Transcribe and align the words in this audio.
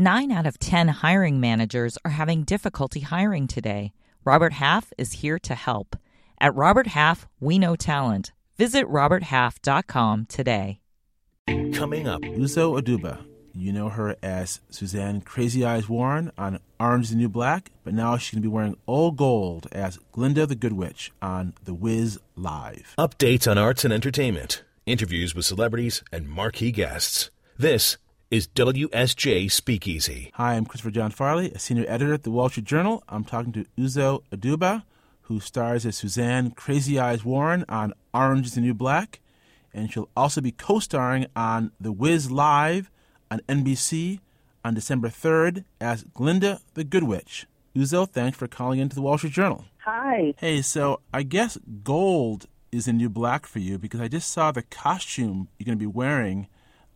Nine 0.00 0.32
out 0.32 0.46
of 0.46 0.58
10 0.58 0.88
hiring 0.88 1.40
managers 1.40 1.98
are 2.06 2.12
having 2.12 2.44
difficulty 2.44 3.00
hiring 3.00 3.46
today. 3.46 3.92
Robert 4.24 4.54
Half 4.54 4.94
is 4.96 5.12
here 5.12 5.38
to 5.40 5.54
help. 5.54 5.94
At 6.40 6.54
Robert 6.54 6.86
Half, 6.86 7.28
we 7.38 7.58
know 7.58 7.76
talent. 7.76 8.32
Visit 8.56 8.86
RobertHalf.com 8.86 10.24
today. 10.24 10.80
Coming 11.74 12.08
up, 12.08 12.22
Uzo 12.22 12.80
Aduba. 12.80 13.18
You 13.52 13.74
know 13.74 13.90
her 13.90 14.16
as 14.22 14.62
Suzanne 14.70 15.20
Crazy 15.20 15.66
Eyes 15.66 15.86
Warren 15.86 16.32
on 16.38 16.60
Orange 16.78 17.04
is 17.04 17.10
the 17.10 17.16
New 17.16 17.28
Black, 17.28 17.70
but 17.84 17.92
now 17.92 18.16
she's 18.16 18.32
going 18.32 18.42
to 18.42 18.48
be 18.48 18.54
wearing 18.54 18.78
all 18.86 19.10
gold 19.10 19.66
as 19.70 19.98
Glinda 20.12 20.46
the 20.46 20.54
Good 20.54 20.72
Witch 20.72 21.12
on 21.20 21.52
The 21.64 21.74
Wiz 21.74 22.18
Live. 22.36 22.94
Updates 22.96 23.46
on 23.46 23.58
arts 23.58 23.84
and 23.84 23.92
entertainment, 23.92 24.64
interviews 24.86 25.34
with 25.34 25.44
celebrities, 25.44 26.02
and 26.10 26.26
marquee 26.26 26.72
guests. 26.72 27.30
This 27.58 27.98
is 28.30 28.46
WSJ 28.46 29.50
Speakeasy. 29.50 30.30
Hi, 30.34 30.54
I'm 30.54 30.64
Christopher 30.64 30.92
John 30.92 31.10
Farley, 31.10 31.50
a 31.50 31.58
senior 31.58 31.84
editor 31.88 32.14
at 32.14 32.22
the 32.22 32.30
Wall 32.30 32.48
Street 32.48 32.64
Journal. 32.64 33.02
I'm 33.08 33.24
talking 33.24 33.52
to 33.54 33.66
Uzo 33.76 34.22
Aduba, 34.32 34.84
who 35.22 35.40
stars 35.40 35.84
as 35.84 35.96
Suzanne 35.96 36.52
Crazy 36.52 36.96
Eyes 36.96 37.24
Warren 37.24 37.64
on 37.68 37.92
Orange 38.14 38.46
is 38.46 38.54
the 38.54 38.60
New 38.60 38.72
Black, 38.72 39.18
and 39.74 39.92
she'll 39.92 40.08
also 40.16 40.40
be 40.40 40.52
co 40.52 40.78
starring 40.78 41.26
on 41.34 41.72
The 41.80 41.90
Wiz 41.90 42.30
Live 42.30 42.88
on 43.32 43.40
NBC 43.48 44.20
on 44.64 44.74
December 44.74 45.08
3rd 45.08 45.64
as 45.80 46.04
Glinda 46.04 46.60
the 46.74 46.84
Good 46.84 47.04
Witch. 47.04 47.46
Uzo, 47.74 48.08
thanks 48.08 48.38
for 48.38 48.46
calling 48.46 48.78
into 48.78 48.94
the 48.94 49.02
Wall 49.02 49.18
Street 49.18 49.32
Journal. 49.32 49.64
Hi. 49.78 50.34
Hey, 50.38 50.62
so 50.62 51.00
I 51.12 51.24
guess 51.24 51.58
gold 51.82 52.46
is 52.70 52.84
the 52.84 52.92
new 52.92 53.08
black 53.08 53.44
for 53.44 53.58
you 53.58 53.76
because 53.76 54.00
I 54.00 54.06
just 54.06 54.30
saw 54.30 54.52
the 54.52 54.62
costume 54.62 55.48
you're 55.58 55.64
going 55.64 55.76
to 55.76 55.82
be 55.82 55.86
wearing 55.86 56.46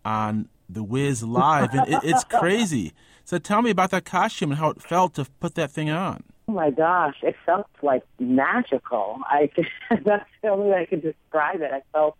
on 0.05 0.49
the 0.69 0.83
Wiz 0.83 1.23
Live, 1.23 1.75
and 1.75 1.93
it, 1.93 2.01
it's 2.05 2.25
crazy. 2.25 2.93
So 3.25 3.39
tell 3.39 3.63
me 3.63 3.71
about 3.71 3.91
that 3.91 4.05
costume 4.05 4.51
and 4.51 4.59
how 4.59 4.71
it 4.71 4.83
felt 4.83 5.15
to 5.15 5.27
put 5.41 5.55
that 5.55 5.71
thing 5.71 5.91
on. 5.91 6.23
Oh 6.49 6.53
my 6.53 6.71
gosh, 6.71 7.17
it 7.23 7.37
felt 7.47 7.67
like 7.83 8.03
magical. 8.19 9.21
I 9.25 9.51
that's 10.05 10.29
the 10.43 10.49
only 10.49 10.71
way 10.71 10.83
I 10.83 10.87
could 10.87 11.03
describe 11.03 11.61
it. 11.63 11.71
I 11.73 11.83
felt 11.93 12.17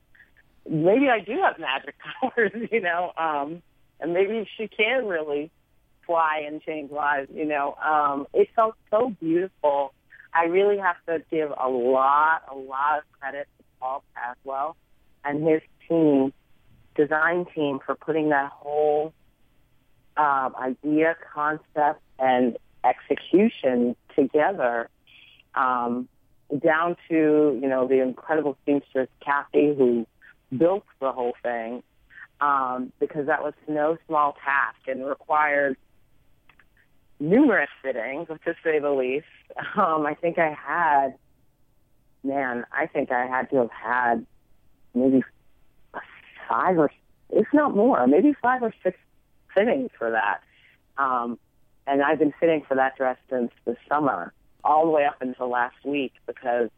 maybe 0.69 1.09
I 1.09 1.21
do 1.21 1.41
have 1.43 1.59
magic 1.59 1.95
powers, 2.21 2.53
you 2.71 2.81
know, 2.81 3.13
um, 3.19 3.63
and 4.01 4.13
maybe 4.13 4.49
she 4.57 4.69
can 4.69 5.07
really 5.07 5.51
fly 6.07 6.45
and 6.47 6.63
change 6.63 6.91
lives, 6.91 7.31
you 7.35 7.45
know. 7.45 7.77
Um, 7.85 8.27
it 8.33 8.49
felt 8.57 8.77
so 8.91 9.15
beautiful. 9.21 9.93
I 10.33 10.45
really 10.47 10.79
have 10.79 10.97
to 11.07 11.23
give 11.31 11.51
a 11.51 11.69
lot, 11.69 12.43
a 12.51 12.57
lot 12.57 12.99
of 12.99 13.05
credit 13.21 13.47
to 13.59 13.65
Paul 13.81 14.03
Tazewell 14.17 14.75
and 15.25 15.47
his 15.47 15.63
team 15.89 16.33
design 16.95 17.47
team 17.55 17.79
for 17.85 17.95
putting 17.95 18.31
that 18.31 18.51
whole 18.53 19.13
um, 20.17 20.55
idea, 20.61 21.17
concept, 21.35 22.01
and 22.19 22.57
execution 22.85 23.97
together, 24.15 24.89
um, 25.55 26.09
down 26.59 26.97
to 27.09 27.59
you 27.61 27.69
know 27.69 27.89
the 27.89 28.01
incredible 28.01 28.57
seamstress 28.65 29.09
Kathy 29.25 29.75
who 29.75 30.07
built 30.57 30.85
the 31.01 31.11
whole 31.11 31.35
thing, 31.43 31.83
um, 32.41 32.93
because 33.01 33.27
that 33.27 33.43
was 33.43 33.55
no 33.67 33.99
small 34.07 34.37
task 34.45 34.79
and 34.87 35.07
required 35.07 35.77
numerous 37.19 37.71
fittings, 37.83 38.29
to 38.29 38.55
say 38.63 38.79
the 38.79 38.91
least. 38.91 39.27
Um, 39.77 40.05
I 40.05 40.15
think 40.15 40.37
I 40.39 40.53
had, 40.53 41.15
man, 42.25 42.65
I 42.73 42.87
think 42.87 43.13
I 43.13 43.27
had 43.27 43.51
to 43.51 43.57
have 43.57 43.71
had 43.71 44.27
maybe 44.95 45.23
five 46.49 46.79
or, 46.79 46.91
if 47.31 47.47
not 47.53 47.75
more, 47.75 48.07
maybe 48.07 48.35
five 48.41 48.63
or 48.63 48.73
six 48.83 48.99
fittings 49.55 49.91
for 49.99 50.11
that. 50.11 50.41
Um, 50.97 51.39
and 51.87 52.03
I've 52.03 52.19
been 52.19 52.33
fitting 52.39 52.63
for 52.67 52.75
that 52.77 52.97
dress 52.97 53.19
since 53.29 53.51
the 53.65 53.77
summer, 53.89 54.33
all 54.63 54.87
the 54.87 54.91
way 54.91 55.05
up 55.05 55.17
until 55.21 55.51
last 55.51 55.77
week 55.85 56.13
because 56.27 56.71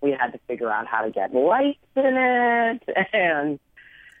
we 0.00 0.10
had 0.10 0.32
to 0.32 0.38
figure 0.46 0.70
out 0.70 0.86
how 0.86 1.02
to 1.02 1.10
get 1.10 1.34
lights 1.34 1.78
in 1.96 2.16
it 2.16 2.82
and, 3.12 3.58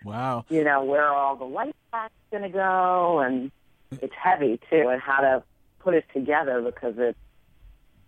wow, 0.04 0.44
you 0.48 0.64
know, 0.64 0.84
where 0.84 1.04
are 1.04 1.14
all 1.14 1.36
the 1.36 1.44
light 1.44 1.76
packs 1.92 2.14
going 2.30 2.42
to 2.42 2.48
go. 2.48 3.20
And 3.20 3.50
it's 4.00 4.14
heavy 4.14 4.58
too, 4.70 4.88
and 4.88 5.00
how 5.00 5.20
to 5.20 5.42
put 5.80 5.94
it 5.94 6.04
together 6.14 6.62
because 6.62 6.94
it's 6.98 7.18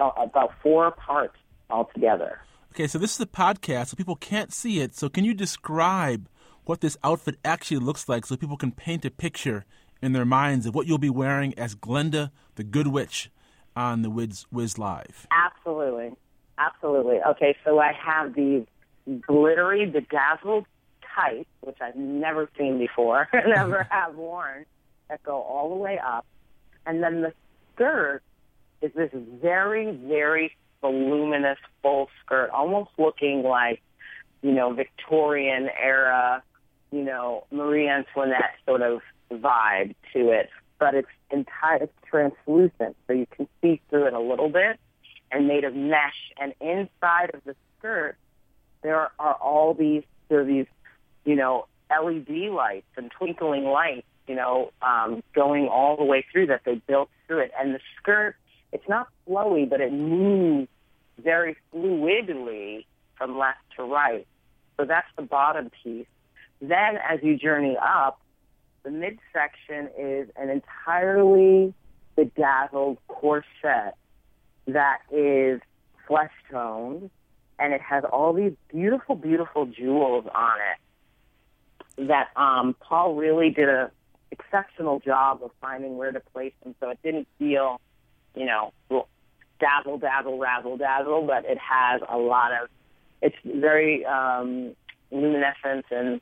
about 0.00 0.52
four 0.62 0.90
parts 0.90 1.36
altogether. 1.70 2.40
Okay, 2.72 2.86
so 2.86 2.98
this 2.98 3.14
is 3.14 3.20
a 3.20 3.26
podcast, 3.26 3.88
so 3.88 3.96
people 3.96 4.16
can't 4.16 4.52
see 4.52 4.80
it. 4.80 4.96
So 4.96 5.08
can 5.08 5.24
you 5.24 5.34
describe 5.34 6.28
what 6.64 6.80
this 6.80 6.96
outfit 7.04 7.36
actually 7.44 7.78
looks 7.78 8.08
like 8.08 8.26
so 8.26 8.36
people 8.36 8.56
can 8.56 8.72
paint 8.72 9.04
a 9.04 9.10
picture 9.10 9.64
in 10.02 10.12
their 10.12 10.24
minds 10.24 10.66
of 10.66 10.74
what 10.74 10.86
you'll 10.86 10.98
be 10.98 11.10
wearing 11.10 11.56
as 11.58 11.74
Glinda 11.74 12.30
the 12.56 12.64
Good 12.64 12.88
Witch 12.88 13.30
on 13.76 14.02
the 14.02 14.10
Wiz, 14.10 14.46
Wiz 14.52 14.78
Live. 14.78 15.26
Absolutely. 15.30 16.12
Absolutely. 16.58 17.20
Okay, 17.20 17.56
so 17.64 17.78
I 17.78 17.92
have 17.92 18.34
these 18.34 18.64
glittery, 19.26 19.86
bedazzled 19.86 20.66
tights, 21.14 21.48
which 21.60 21.76
I've 21.80 21.96
never 21.96 22.48
seen 22.56 22.78
before, 22.78 23.28
never 23.46 23.82
have 23.90 24.14
worn, 24.14 24.64
that 25.08 25.22
go 25.22 25.42
all 25.42 25.70
the 25.70 25.76
way 25.76 25.98
up. 25.98 26.26
And 26.86 27.02
then 27.02 27.22
the 27.22 27.32
skirt 27.74 28.22
is 28.82 28.92
this 28.94 29.10
very, 29.40 29.90
very 29.92 30.54
voluminous 30.80 31.58
full 31.82 32.08
skirt, 32.24 32.50
almost 32.50 32.90
looking 32.98 33.42
like, 33.42 33.82
you 34.42 34.52
know, 34.52 34.72
Victorian 34.72 35.68
era 35.82 36.42
you 36.94 37.02
know, 37.02 37.44
Marie 37.50 37.88
Antoinette 37.88 38.54
sort 38.64 38.80
of 38.80 39.00
vibe 39.32 39.96
to 40.12 40.30
it, 40.30 40.48
but 40.78 40.94
it's 40.94 41.08
entire, 41.28 41.82
it's 41.82 41.92
translucent, 42.08 42.96
so 43.06 43.12
you 43.12 43.26
can 43.26 43.48
see 43.60 43.80
through 43.90 44.06
it 44.06 44.12
a 44.12 44.20
little 44.20 44.48
bit, 44.48 44.78
and 45.32 45.48
made 45.48 45.64
of 45.64 45.74
mesh. 45.74 46.30
And 46.40 46.54
inside 46.60 47.34
of 47.34 47.42
the 47.44 47.56
skirt, 47.76 48.16
there 48.82 49.10
are 49.18 49.34
all 49.34 49.74
these, 49.74 50.04
there 50.28 50.42
are 50.42 50.44
these, 50.44 50.66
you 51.24 51.34
know, 51.34 51.66
LED 51.90 52.52
lights 52.52 52.86
and 52.96 53.10
twinkling 53.10 53.64
lights, 53.64 54.06
you 54.28 54.36
know, 54.36 54.70
um, 54.80 55.24
going 55.34 55.66
all 55.66 55.96
the 55.96 56.04
way 56.04 56.24
through 56.30 56.46
that 56.46 56.60
they 56.64 56.76
built 56.86 57.10
through 57.26 57.40
it. 57.40 57.50
And 57.58 57.74
the 57.74 57.80
skirt, 58.00 58.36
it's 58.72 58.88
not 58.88 59.08
flowy, 59.28 59.68
but 59.68 59.80
it 59.80 59.92
moves 59.92 60.68
very 61.20 61.56
fluidly 61.74 62.84
from 63.16 63.36
left 63.36 63.58
to 63.76 63.82
right. 63.82 64.28
So 64.76 64.84
that's 64.84 65.08
the 65.16 65.22
bottom 65.22 65.72
piece. 65.82 66.06
Then 66.68 66.98
as 67.08 67.20
you 67.22 67.36
journey 67.36 67.76
up, 67.76 68.20
the 68.84 68.90
midsection 68.90 69.88
is 69.98 70.28
an 70.36 70.48
entirely 70.48 71.74
bedazzled 72.16 72.98
corset 73.08 73.94
that 74.66 74.98
is 75.12 75.60
flesh 76.06 76.32
toned 76.50 77.10
and 77.58 77.72
it 77.72 77.80
has 77.82 78.04
all 78.04 78.32
these 78.32 78.52
beautiful, 78.68 79.14
beautiful 79.14 79.66
jewels 79.66 80.26
on 80.34 80.56
it 80.72 82.08
that 82.08 82.28
um, 82.36 82.74
Paul 82.80 83.14
really 83.14 83.50
did 83.50 83.68
a 83.68 83.90
exceptional 84.30 85.00
job 85.00 85.40
of 85.42 85.50
finding 85.60 85.96
where 85.96 86.12
to 86.12 86.20
place 86.20 86.52
them. 86.62 86.74
So 86.80 86.88
it 86.90 86.98
didn't 87.02 87.28
feel, 87.38 87.80
you 88.34 88.46
know, 88.46 88.72
dazzle, 89.60 89.98
dazzle, 89.98 90.38
razzle, 90.38 90.76
dazzle, 90.78 91.26
but 91.26 91.44
it 91.44 91.58
has 91.58 92.00
a 92.08 92.16
lot 92.16 92.52
of, 92.52 92.68
it's 93.22 93.36
very 93.44 94.04
um, 94.06 94.74
luminescent 95.12 95.84
and 95.90 96.20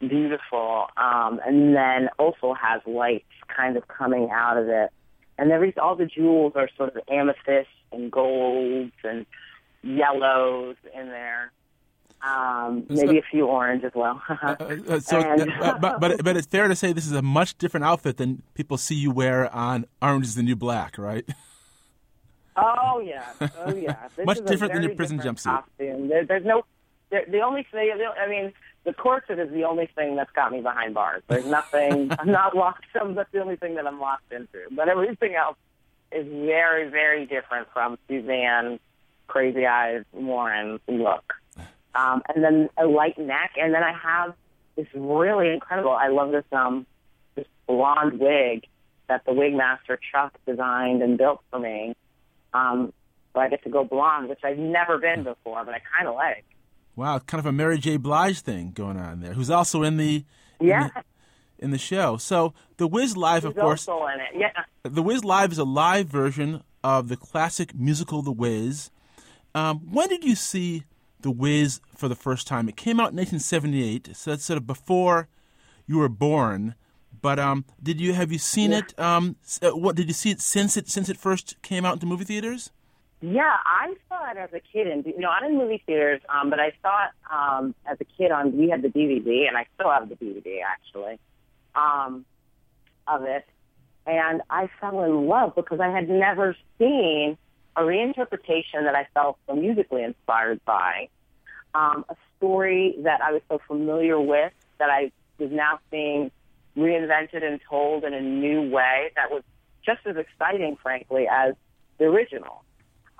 beautiful, 0.00 0.86
um, 0.96 1.40
and 1.46 1.74
then 1.74 2.08
also 2.18 2.54
has 2.54 2.80
lights 2.86 3.24
kind 3.54 3.76
of 3.76 3.86
coming 3.88 4.30
out 4.30 4.56
of 4.56 4.68
it. 4.68 4.90
And 5.38 5.50
every 5.50 5.76
all 5.76 5.96
the 5.96 6.06
jewels 6.06 6.52
are 6.54 6.68
sort 6.76 6.96
of 6.96 7.02
amethyst 7.08 7.68
and 7.92 8.10
golds 8.10 8.92
and 9.02 9.26
yellows 9.82 10.76
in 10.94 11.08
there. 11.08 11.52
Um, 12.26 12.86
maybe 12.88 13.18
a 13.18 13.22
few 13.22 13.46
orange 13.46 13.84
as 13.84 13.92
well. 13.94 14.22
uh, 14.28 14.56
uh, 14.88 15.00
so, 15.00 15.18
and, 15.18 15.52
uh, 15.60 15.76
but, 15.78 16.00
but 16.00 16.24
but 16.24 16.36
it's 16.36 16.46
fair 16.46 16.68
to 16.68 16.74
say 16.74 16.92
this 16.92 17.04
is 17.04 17.12
a 17.12 17.20
much 17.20 17.58
different 17.58 17.84
outfit 17.84 18.16
than 18.16 18.42
people 18.54 18.78
see 18.78 18.94
you 18.94 19.10
wear 19.10 19.54
on 19.54 19.84
Orange 20.00 20.26
Is 20.26 20.34
the 20.34 20.42
New 20.42 20.56
Black, 20.56 20.96
right? 20.96 21.28
Oh 22.56 23.02
yeah, 23.04 23.24
oh 23.40 23.74
yeah. 23.74 23.96
Much 24.24 24.44
different 24.46 24.72
than 24.72 24.82
your 24.84 24.94
prison 24.94 25.18
jumpsuit. 25.18 25.64
There, 25.76 26.24
there's 26.24 26.44
no. 26.44 26.64
There, 27.10 27.24
the 27.28 27.40
only 27.40 27.66
thing, 27.70 27.92
I 28.18 28.28
mean, 28.28 28.52
corset 29.04 29.38
is 29.38 29.52
the 29.52 29.64
only 29.64 29.86
thing 29.94 30.16
that's 30.16 30.30
got 30.32 30.50
me 30.50 30.62
behind 30.62 30.94
bars. 30.94 31.22
There's 31.28 31.44
nothing. 31.44 32.10
I'm 32.18 32.30
not 32.30 32.56
locked. 32.56 32.86
That's 32.94 33.30
the 33.32 33.40
only 33.40 33.56
thing 33.56 33.74
that 33.74 33.86
I'm 33.86 34.00
locked 34.00 34.32
into. 34.32 34.60
But 34.70 34.88
everything 34.88 35.34
else 35.34 35.58
is 36.10 36.26
very, 36.26 36.88
very 36.88 37.26
different 37.26 37.68
from 37.74 37.98
Suzanne 38.08 38.80
Crazy 39.26 39.66
Eyes 39.66 40.04
Warren's 40.12 40.80
look. 40.88 41.34
Um, 41.94 42.22
and 42.34 42.42
then 42.42 42.70
a 42.78 42.86
light 42.86 43.18
neck, 43.18 43.52
and 43.60 43.74
then 43.74 43.82
I 43.82 43.92
have 43.92 44.34
this 44.74 44.86
really 44.94 45.50
incredible. 45.52 45.92
I 45.92 46.08
love 46.08 46.32
this 46.32 46.44
um 46.50 46.86
this 47.34 47.46
blonde 47.66 48.18
wig 48.18 48.66
that 49.08 49.24
the 49.26 49.34
wig 49.34 49.54
master 49.54 50.00
Chuck 50.10 50.32
designed 50.46 51.02
and 51.02 51.18
built 51.18 51.42
for 51.50 51.58
me. 51.58 51.94
Um, 52.54 52.92
so 53.34 53.40
I 53.40 53.48
get 53.48 53.62
to 53.64 53.70
go 53.70 53.84
blonde, 53.84 54.28
which 54.30 54.40
I've 54.42 54.58
never 54.58 54.96
been 54.96 55.24
before, 55.24 55.62
but 55.64 55.74
I 55.74 55.82
kind 55.96 56.08
of 56.08 56.14
like. 56.14 56.44
Wow, 56.96 57.18
kind 57.20 57.38
of 57.40 57.46
a 57.46 57.52
Mary 57.52 57.78
J. 57.78 57.96
Blige 57.96 58.40
thing 58.40 58.70
going 58.72 58.96
on 58.96 59.20
there. 59.20 59.32
Who's 59.34 59.50
also 59.50 59.82
in 59.82 59.96
the 59.96 60.24
yeah. 60.60 60.84
In 60.84 60.90
in 61.58 61.70
the 61.70 61.78
show. 61.78 62.16
So 62.16 62.52
the 62.76 62.86
Wiz 62.86 63.16
Live, 63.16 63.44
of 63.44 63.54
course, 63.54 63.88
also 63.88 64.06
in 64.06 64.20
it. 64.20 64.28
Yeah. 64.40 64.64
the 64.82 65.02
Wiz 65.02 65.24
Live 65.24 65.52
is 65.52 65.58
a 65.58 65.64
live 65.64 66.06
version 66.08 66.62
of 66.82 67.08
the 67.08 67.16
classic 67.16 67.74
musical 67.74 68.22
The 68.22 68.32
Wiz. 68.32 68.90
Um, 69.54 69.80
when 69.90 70.08
did 70.08 70.24
you 70.24 70.34
see 70.34 70.84
The 71.20 71.30
Wiz 71.30 71.80
for 71.96 72.08
the 72.08 72.14
first 72.16 72.46
time? 72.46 72.68
It 72.68 72.76
came 72.76 72.98
out 73.00 73.12
in 73.12 73.16
1978, 73.16 74.14
so 74.16 74.30
that's 74.30 74.44
sort 74.44 74.56
of 74.58 74.66
before 74.66 75.28
you 75.86 75.98
were 75.98 76.08
born. 76.08 76.74
But 77.22 77.38
um, 77.38 77.64
did 77.82 78.00
you 78.00 78.12
have 78.12 78.30
you 78.32 78.38
seen 78.38 78.72
Yeah. 78.72 78.78
it? 78.80 78.98
Um, 79.00 79.36
uh, 79.62 79.70
what 79.70 79.96
did 79.96 80.08
you 80.08 80.14
see 80.14 80.30
it 80.30 80.40
since 80.40 80.76
it 80.76 80.88
since 80.90 81.08
it 81.08 81.16
first 81.16 81.60
came 81.62 81.84
out 81.86 81.94
into 81.94 82.06
movie 82.06 82.24
theaters? 82.24 82.70
Yeah, 83.26 83.56
I 83.64 83.94
saw 84.10 84.30
it 84.30 84.36
as 84.36 84.50
a 84.52 84.60
kid, 84.60 84.86
and 84.86 85.06
you 85.06 85.18
know, 85.18 85.30
not 85.30 85.44
in 85.44 85.56
movie 85.56 85.82
theaters, 85.86 86.20
um, 86.28 86.50
but 86.50 86.60
I 86.60 86.72
saw 86.82 87.06
it 87.06 87.10
um, 87.32 87.74
as 87.86 87.96
a 87.98 88.04
kid 88.04 88.30
on. 88.30 88.54
We 88.54 88.68
had 88.68 88.82
the 88.82 88.88
DVD, 88.88 89.48
and 89.48 89.56
I 89.56 89.64
still 89.74 89.90
have 89.90 90.10
the 90.10 90.14
DVD 90.14 90.58
actually 90.62 91.18
um, 91.74 92.26
of 93.08 93.22
it, 93.22 93.46
and 94.06 94.42
I 94.50 94.68
fell 94.78 95.02
in 95.04 95.26
love 95.26 95.54
because 95.54 95.80
I 95.80 95.88
had 95.88 96.10
never 96.10 96.54
seen 96.78 97.38
a 97.76 97.80
reinterpretation 97.80 98.84
that 98.84 98.94
I 98.94 99.06
felt 99.14 99.38
so 99.46 99.56
musically 99.56 100.02
inspired 100.02 100.62
by, 100.66 101.08
um, 101.74 102.04
a 102.10 102.16
story 102.36 102.94
that 103.04 103.22
I 103.22 103.32
was 103.32 103.40
so 103.48 103.58
familiar 103.66 104.20
with 104.20 104.52
that 104.78 104.90
I 104.90 105.12
was 105.38 105.50
now 105.50 105.78
seeing 105.90 106.30
reinvented 106.76 107.42
and 107.42 107.58
told 107.70 108.04
in 108.04 108.12
a 108.12 108.20
new 108.20 108.68
way 108.70 109.12
that 109.16 109.30
was 109.30 109.42
just 109.82 110.00
as 110.04 110.18
exciting, 110.18 110.76
frankly, 110.82 111.26
as 111.26 111.54
the 111.96 112.04
original. 112.04 112.63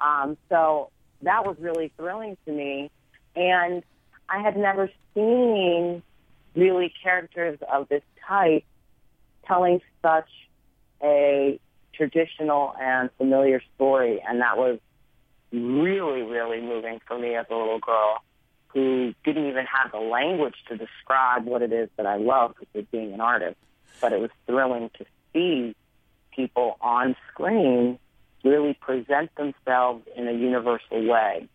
Um, 0.05 0.37
so 0.51 0.91
that 1.23 1.47
was 1.47 1.56
really 1.59 1.91
thrilling 1.97 2.37
to 2.45 2.53
me. 2.53 2.91
And 3.35 3.83
I 4.29 4.41
had 4.43 4.56
never 4.56 4.91
seen 5.15 6.03
really 6.55 6.93
characters 7.03 7.59
of 7.73 7.89
this 7.89 8.03
type 8.27 8.65
telling 9.47 9.81
such 10.03 10.29
a 11.03 11.59
traditional 11.95 12.75
and 12.81 13.11
familiar 13.17 13.62
story. 13.75 14.23
And 14.27 14.41
that 14.41 14.56
was 14.56 14.79
really, 15.53 16.23
really 16.23 16.61
moving 16.61 17.01
for 17.06 17.19
me 17.19 17.35
as 17.35 17.47
a 17.51 17.55
little 17.55 17.79
girl 17.79 18.23
who 18.69 19.15
didn't 19.25 19.49
even 19.49 19.67
have 19.67 19.93
the 19.93 19.99
language 19.99 20.56
to 20.69 20.77
describe 20.77 21.45
what 21.45 21.62
it 21.62 21.73
is 21.73 21.89
that 21.97 22.06
I 22.06 22.17
love 22.17 22.55
because 22.59 22.85
being 22.91 23.12
an 23.15 23.21
artist. 23.21 23.56
But 24.01 24.12
it 24.12 24.21
was 24.21 24.31
thrilling 24.47 24.91
to 24.99 25.05
see 25.33 25.77
people 26.35 26.77
on 26.81 27.15
screen 27.31 27.99
really 28.44 28.75
present 28.75 29.35
themselves 29.37 30.05
in 30.17 30.29
a 30.29 30.32
universal 30.32 31.05
way. 31.06 31.49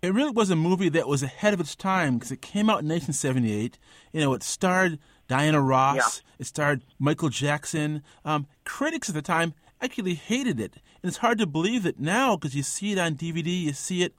It 0.00 0.14
really 0.14 0.30
was 0.30 0.50
a 0.50 0.56
movie 0.56 0.88
that 0.90 1.08
was 1.08 1.22
ahead 1.22 1.54
of 1.54 1.60
its 1.60 1.74
time 1.74 2.14
because 2.14 2.30
it 2.30 2.40
came 2.40 2.70
out 2.70 2.82
in 2.82 2.88
1978. 2.88 3.78
You 4.12 4.20
know, 4.20 4.32
it 4.32 4.42
starred 4.42 4.98
Diana 5.26 5.60
Ross. 5.60 6.22
It 6.38 6.46
starred 6.46 6.82
Michael 6.98 7.30
Jackson. 7.30 8.02
Um, 8.24 8.46
critics 8.64 9.08
at 9.08 9.14
the 9.14 9.22
time 9.22 9.54
actually 9.80 10.14
hated 10.14 10.60
it, 10.60 10.74
and 11.02 11.08
it's 11.08 11.18
hard 11.18 11.38
to 11.38 11.46
believe 11.46 11.84
it 11.84 11.98
now 11.98 12.36
because 12.36 12.54
you 12.54 12.62
see 12.62 12.92
it 12.92 12.98
on 12.98 13.16
DVD, 13.16 13.62
you 13.62 13.72
see 13.72 14.02
it 14.02 14.14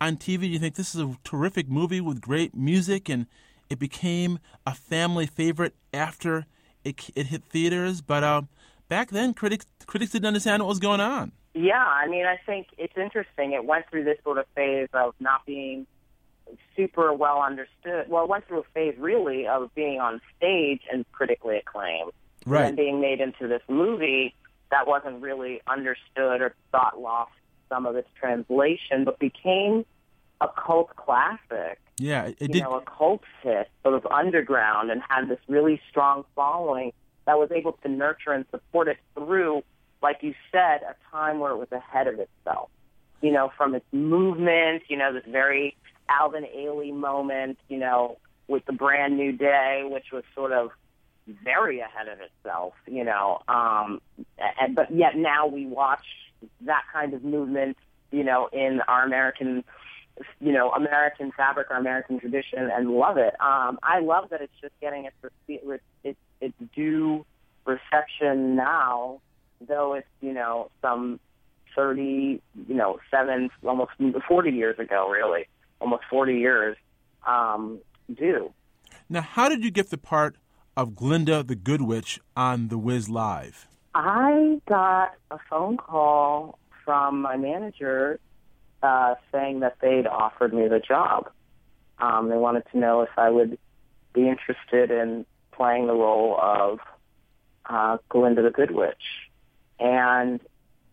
on 0.00 0.16
TV, 0.16 0.50
you 0.50 0.58
think 0.58 0.74
this 0.74 0.94
is 0.94 1.00
a 1.00 1.16
terrific 1.22 1.68
movie 1.68 2.00
with 2.00 2.20
great 2.20 2.54
music, 2.54 3.08
and 3.08 3.26
it 3.70 3.78
became 3.78 4.40
a 4.66 4.74
family 4.74 5.26
favorite 5.26 5.74
after 5.92 6.46
it, 6.84 7.10
it 7.14 7.26
hit 7.26 7.44
theaters. 7.44 8.00
But 8.00 8.24
um, 8.24 8.48
back 8.88 9.10
then, 9.10 9.34
critics 9.34 9.66
critics 9.86 10.12
didn't 10.12 10.26
understand 10.26 10.62
what 10.62 10.68
was 10.68 10.78
going 10.78 11.00
on. 11.00 11.32
Yeah, 11.54 11.84
I 11.84 12.08
mean, 12.08 12.26
I 12.26 12.36
think 12.44 12.68
it's 12.78 12.96
interesting. 12.96 13.52
It 13.52 13.64
went 13.64 13.84
through 13.88 14.04
this 14.04 14.18
sort 14.24 14.38
of 14.38 14.46
phase 14.56 14.88
of 14.92 15.14
not 15.20 15.46
being 15.46 15.86
super 16.76 17.12
well 17.12 17.40
understood. 17.40 18.06
Well, 18.08 18.24
it 18.24 18.28
went 18.28 18.46
through 18.46 18.60
a 18.60 18.64
phase 18.74 18.94
really 18.98 19.46
of 19.46 19.72
being 19.74 20.00
on 20.00 20.20
stage 20.36 20.82
and 20.92 21.04
critically 21.12 21.56
acclaimed, 21.58 22.10
Right. 22.44 22.66
and 22.66 22.76
being 22.76 23.00
made 23.00 23.20
into 23.20 23.46
this 23.48 23.62
movie 23.68 24.34
that 24.70 24.86
wasn't 24.88 25.22
really 25.22 25.60
understood 25.68 26.40
or 26.40 26.54
thought 26.72 27.00
lost 27.00 27.32
some 27.68 27.86
of 27.86 27.94
its 27.96 28.08
translation, 28.18 29.04
but 29.04 29.18
became 29.18 29.86
a 30.40 30.48
cult 30.48 30.94
classic. 30.96 31.80
Yeah, 31.98 32.24
it, 32.26 32.36
you 32.40 32.48
did. 32.48 32.62
know, 32.64 32.74
a 32.74 32.80
cult 32.82 33.22
hit, 33.42 33.70
sort 33.84 33.94
of 33.94 34.04
underground, 34.10 34.90
and 34.90 35.00
had 35.08 35.28
this 35.28 35.38
really 35.48 35.80
strong 35.88 36.24
following 36.34 36.92
that 37.26 37.38
was 37.38 37.50
able 37.50 37.72
to 37.82 37.88
nurture 37.88 38.32
and 38.32 38.44
support 38.50 38.88
it 38.88 38.98
through, 39.14 39.62
like 40.02 40.18
you 40.22 40.34
said, 40.52 40.82
a 40.82 40.94
time 41.10 41.38
where 41.38 41.52
it 41.52 41.56
was 41.56 41.72
ahead 41.72 42.06
of 42.06 42.18
itself. 42.18 42.70
You 43.20 43.32
know, 43.32 43.50
from 43.56 43.74
its 43.74 43.86
movement, 43.92 44.82
you 44.88 44.96
know, 44.98 45.12
this 45.12 45.24
very 45.26 45.76
Alvin 46.08 46.44
Ailey 46.44 46.92
moment, 46.92 47.58
you 47.68 47.78
know, 47.78 48.18
with 48.48 48.64
the 48.66 48.72
brand 48.72 49.16
new 49.16 49.32
day, 49.32 49.82
which 49.84 50.06
was 50.12 50.24
sort 50.34 50.52
of 50.52 50.70
very 51.26 51.80
ahead 51.80 52.08
of 52.08 52.18
itself, 52.20 52.74
you 52.86 53.04
know. 53.04 53.40
Um, 53.48 54.00
and, 54.60 54.74
but 54.74 54.94
yet 54.94 55.16
now 55.16 55.46
we 55.46 55.66
watch 55.66 56.04
that 56.62 56.82
kind 56.92 57.14
of 57.14 57.24
movement, 57.24 57.78
you 58.10 58.24
know, 58.24 58.48
in 58.52 58.80
our 58.86 59.04
American 59.04 59.64
you 60.40 60.52
know, 60.52 60.70
American 60.70 61.32
fabric 61.36 61.68
or 61.70 61.76
American 61.76 62.20
tradition 62.20 62.70
and 62.72 62.90
love 62.90 63.16
it. 63.16 63.34
Um, 63.40 63.78
I 63.82 64.00
love 64.00 64.30
that 64.30 64.40
it's 64.40 64.52
just 64.60 64.74
getting 64.80 65.06
its 65.06 65.82
its 66.04 66.18
its 66.44 66.54
due 66.74 67.24
reception 67.64 68.56
now, 68.56 69.20
though 69.66 69.94
it's 69.94 70.06
you 70.20 70.32
know 70.32 70.70
some 70.82 71.20
thirty, 71.74 72.40
you 72.68 72.74
know, 72.74 72.98
seven, 73.10 73.50
almost 73.66 73.92
forty 74.28 74.50
years 74.50 74.78
ago, 74.78 75.08
really, 75.10 75.46
almost 75.80 76.04
forty 76.10 76.38
years 76.38 76.76
um, 77.26 77.78
due. 78.12 78.52
Now, 79.08 79.22
how 79.22 79.48
did 79.48 79.64
you 79.64 79.70
get 79.70 79.90
the 79.90 79.98
part 79.98 80.36
of 80.76 80.94
Glinda 80.94 81.42
the 81.42 81.54
Good 81.54 81.82
Witch 81.82 82.20
on 82.36 82.68
The 82.68 82.78
Wiz 82.78 83.08
Live? 83.08 83.66
I 83.94 84.60
got 84.66 85.14
a 85.30 85.38
phone 85.48 85.76
call 85.76 86.58
from 86.84 87.22
my 87.22 87.36
manager 87.36 88.18
uh, 88.82 89.14
saying 89.32 89.60
that 89.60 89.76
they'd 89.80 90.06
offered 90.06 90.52
me 90.52 90.68
the 90.68 90.80
job. 90.80 91.30
Um, 91.98 92.28
they 92.28 92.36
wanted 92.36 92.64
to 92.72 92.78
know 92.78 93.02
if 93.02 93.10
I 93.16 93.30
would 93.30 93.56
be 94.12 94.28
interested 94.28 94.90
in 94.90 95.26
playing 95.56 95.86
the 95.86 95.94
role 95.94 96.38
of 96.40 96.78
uh, 97.66 97.98
Glinda 98.08 98.42
the 98.42 98.50
Good 98.50 98.70
Witch. 98.70 98.94
And 99.78 100.40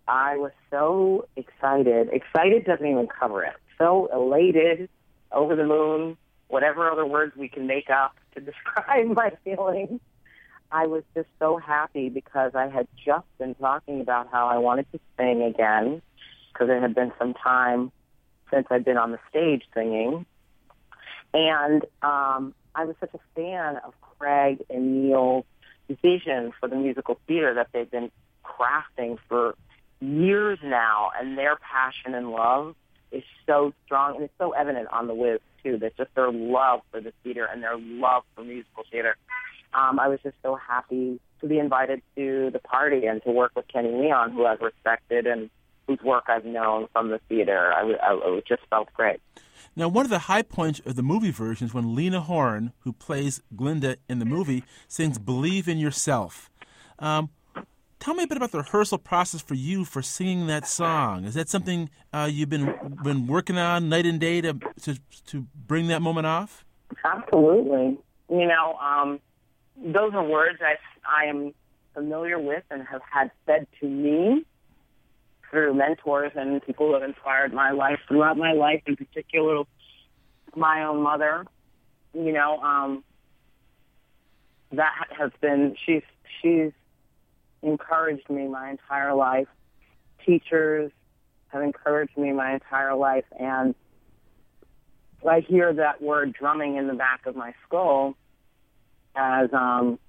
I 0.07 0.37
was 0.37 0.51
so 0.69 1.27
excited. 1.35 2.09
Excited 2.11 2.65
doesn't 2.65 2.85
even 2.85 3.07
cover 3.07 3.43
it. 3.43 3.55
So 3.77 4.09
elated, 4.13 4.89
over 5.31 5.55
the 5.55 5.65
moon, 5.65 6.17
whatever 6.47 6.89
other 6.89 7.05
words 7.05 7.35
we 7.35 7.47
can 7.47 7.67
make 7.67 7.89
up 7.89 8.15
to 8.35 8.41
describe 8.41 9.07
my 9.07 9.31
feelings. 9.43 9.99
I 10.71 10.87
was 10.87 11.03
just 11.13 11.27
so 11.39 11.57
happy 11.57 12.09
because 12.09 12.53
I 12.55 12.67
had 12.67 12.87
just 13.05 13.25
been 13.37 13.55
talking 13.55 13.99
about 13.99 14.29
how 14.31 14.47
I 14.47 14.57
wanted 14.57 14.89
to 14.93 14.99
sing 15.17 15.41
again 15.41 16.01
because 16.51 16.69
it 16.69 16.81
had 16.81 16.95
been 16.95 17.11
some 17.19 17.33
time 17.33 17.91
since 18.51 18.67
I'd 18.69 18.85
been 18.85 18.97
on 18.97 19.11
the 19.11 19.19
stage 19.29 19.63
singing. 19.73 20.25
And 21.33 21.83
um, 22.01 22.53
I 22.75 22.85
was 22.85 22.95
such 22.99 23.13
a 23.13 23.19
fan 23.35 23.77
of 23.85 23.93
Craig 24.21 24.63
and 24.69 25.03
Neil's 25.03 25.45
vision 26.01 26.53
for 26.59 26.69
the 26.69 26.75
musical 26.75 27.19
theater 27.27 27.55
that 27.55 27.69
they've 27.73 27.89
been 27.89 28.11
crafting 28.45 29.17
for 29.27 29.55
years 29.99 30.59
now, 30.63 31.11
and 31.19 31.37
their 31.37 31.57
passion 31.57 32.13
and 32.13 32.29
love 32.29 32.75
is 33.11 33.23
so 33.47 33.73
strong, 33.85 34.15
and 34.15 34.25
it's 34.25 34.33
so 34.37 34.51
evident 34.51 34.87
on 34.91 35.07
the 35.07 35.13
Wiz 35.13 35.39
too. 35.63 35.77
That 35.79 35.97
just 35.97 36.13
their 36.15 36.31
love 36.31 36.81
for 36.91 37.01
the 37.01 37.13
theater 37.23 37.47
and 37.51 37.63
their 37.63 37.77
love 37.77 38.23
for 38.35 38.43
musical 38.43 38.83
theater. 38.91 39.15
Um, 39.73 39.99
I 39.99 40.07
was 40.07 40.19
just 40.21 40.35
so 40.43 40.55
happy 40.55 41.19
to 41.39 41.47
be 41.47 41.57
invited 41.57 42.01
to 42.15 42.51
the 42.51 42.59
party 42.59 43.07
and 43.07 43.23
to 43.23 43.31
work 43.31 43.53
with 43.55 43.67
Kenny 43.67 43.91
Leon, 43.91 44.31
who 44.31 44.45
I've 44.45 44.61
respected 44.61 45.25
and 45.25 45.49
whose 45.87 45.99
work 46.03 46.25
I've 46.27 46.45
known 46.45 46.87
from 46.93 47.09
the 47.09 47.19
theater. 47.27 47.73
I, 47.73 47.81
I, 47.81 48.37
it 48.37 48.45
just 48.47 48.61
felt 48.69 48.93
great. 48.93 49.19
Now, 49.75 49.87
one 49.87 50.05
of 50.05 50.09
the 50.09 50.19
high 50.19 50.41
points 50.41 50.81
of 50.85 50.95
the 50.95 51.03
movie 51.03 51.31
version 51.31 51.67
is 51.67 51.73
when 51.73 51.95
Lena 51.95 52.21
Horne, 52.21 52.73
who 52.79 52.93
plays 52.93 53.41
Glinda 53.55 53.97
in 54.09 54.19
the 54.19 54.25
movie, 54.25 54.63
sings 54.87 55.17
"Believe 55.17 55.67
in 55.67 55.77
Yourself." 55.77 56.49
Um, 56.99 57.29
tell 57.99 58.13
me 58.13 58.23
a 58.23 58.27
bit 58.27 58.37
about 58.37 58.51
the 58.51 58.57
rehearsal 58.57 58.97
process 58.97 59.41
for 59.41 59.53
you 59.53 59.85
for 59.85 60.01
singing 60.01 60.47
that 60.47 60.67
song. 60.67 61.23
Is 61.25 61.35
that 61.35 61.49
something 61.49 61.89
uh, 62.11 62.29
you've 62.31 62.49
been 62.49 62.73
been 63.03 63.27
working 63.27 63.57
on 63.57 63.89
night 63.89 64.05
and 64.05 64.19
day 64.19 64.41
to 64.41 64.53
to, 64.81 64.97
to 65.27 65.47
bring 65.67 65.87
that 65.87 66.01
moment 66.01 66.27
off? 66.27 66.65
Absolutely. 67.05 67.97
You 68.29 68.47
know, 68.47 68.77
um, 68.81 69.19
those 69.77 70.13
are 70.13 70.23
words 70.23 70.59
I, 70.61 70.75
I 71.05 71.29
am 71.29 71.53
familiar 71.93 72.39
with 72.39 72.63
and 72.69 72.85
have 72.87 73.01
had 73.09 73.31
said 73.45 73.67
to 73.79 73.87
me 73.87 74.45
through 75.51 75.73
mentors 75.73 76.31
and 76.35 76.61
people 76.63 76.87
who 76.87 76.93
have 76.93 77.03
inspired 77.03 77.53
my 77.53 77.71
life 77.71 77.99
throughout 78.07 78.37
my 78.37 78.53
life, 78.53 78.81
in 78.87 78.95
particular 78.95 79.63
my 80.55 80.83
own 80.83 81.01
mother. 81.01 81.45
You 82.13 82.31
know, 82.31 82.59
um, 82.61 83.03
that 84.71 85.07
has 85.17 85.31
been 85.39 85.75
she's 85.85 86.03
she's 86.41 86.71
encouraged 87.61 88.29
me 88.29 88.47
my 88.47 88.71
entire 88.71 89.13
life. 89.13 89.47
Teachers 90.25 90.91
have 91.49 91.61
encouraged 91.61 92.17
me 92.17 92.31
my 92.31 92.53
entire 92.53 92.95
life, 92.95 93.25
and 93.37 93.75
I 95.27 95.41
hear 95.41 95.73
that 95.73 96.01
word 96.01 96.33
drumming 96.33 96.77
in 96.77 96.87
the 96.87 96.93
back 96.93 97.25
of 97.25 97.35
my 97.35 97.53
skull 97.67 98.15
as 99.15 99.53
um, 99.53 99.99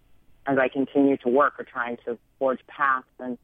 as 0.46 0.58
I 0.58 0.68
continue 0.68 1.16
to 1.18 1.28
work 1.28 1.54
or 1.58 1.64
trying 1.64 1.98
to 2.04 2.18
forge 2.38 2.60
paths. 2.66 3.06
And 3.18 3.38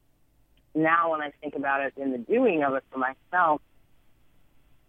now, 0.75 1.12
when 1.12 1.20
I 1.20 1.32
think 1.40 1.54
about 1.54 1.82
it 1.82 1.94
in 1.96 2.12
the 2.12 2.18
doing 2.18 2.62
of 2.62 2.75
it 2.75 2.84
for 2.90 2.98
myself, 2.98 3.60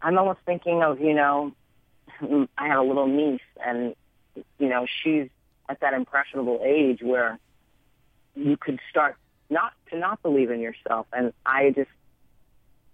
I'm 0.01 0.17
almost 0.17 0.39
thinking 0.45 0.81
of 0.83 0.99
you 0.99 1.13
know, 1.13 1.53
I 2.57 2.67
have 2.67 2.79
a 2.79 2.83
little 2.83 3.07
niece, 3.07 3.41
and 3.65 3.95
you 4.57 4.69
know, 4.69 4.85
she's 5.03 5.29
at 5.67 5.79
that 5.81 5.93
impressionable 5.93 6.61
age 6.63 7.01
where 7.01 7.39
you 8.35 8.57
could 8.57 8.79
start 8.89 9.17
not 9.49 9.73
to 9.91 9.97
not 9.97 10.21
believe 10.21 10.51
in 10.51 10.59
yourself. 10.59 11.07
And 11.13 11.33
I 11.45 11.71
just 11.71 11.89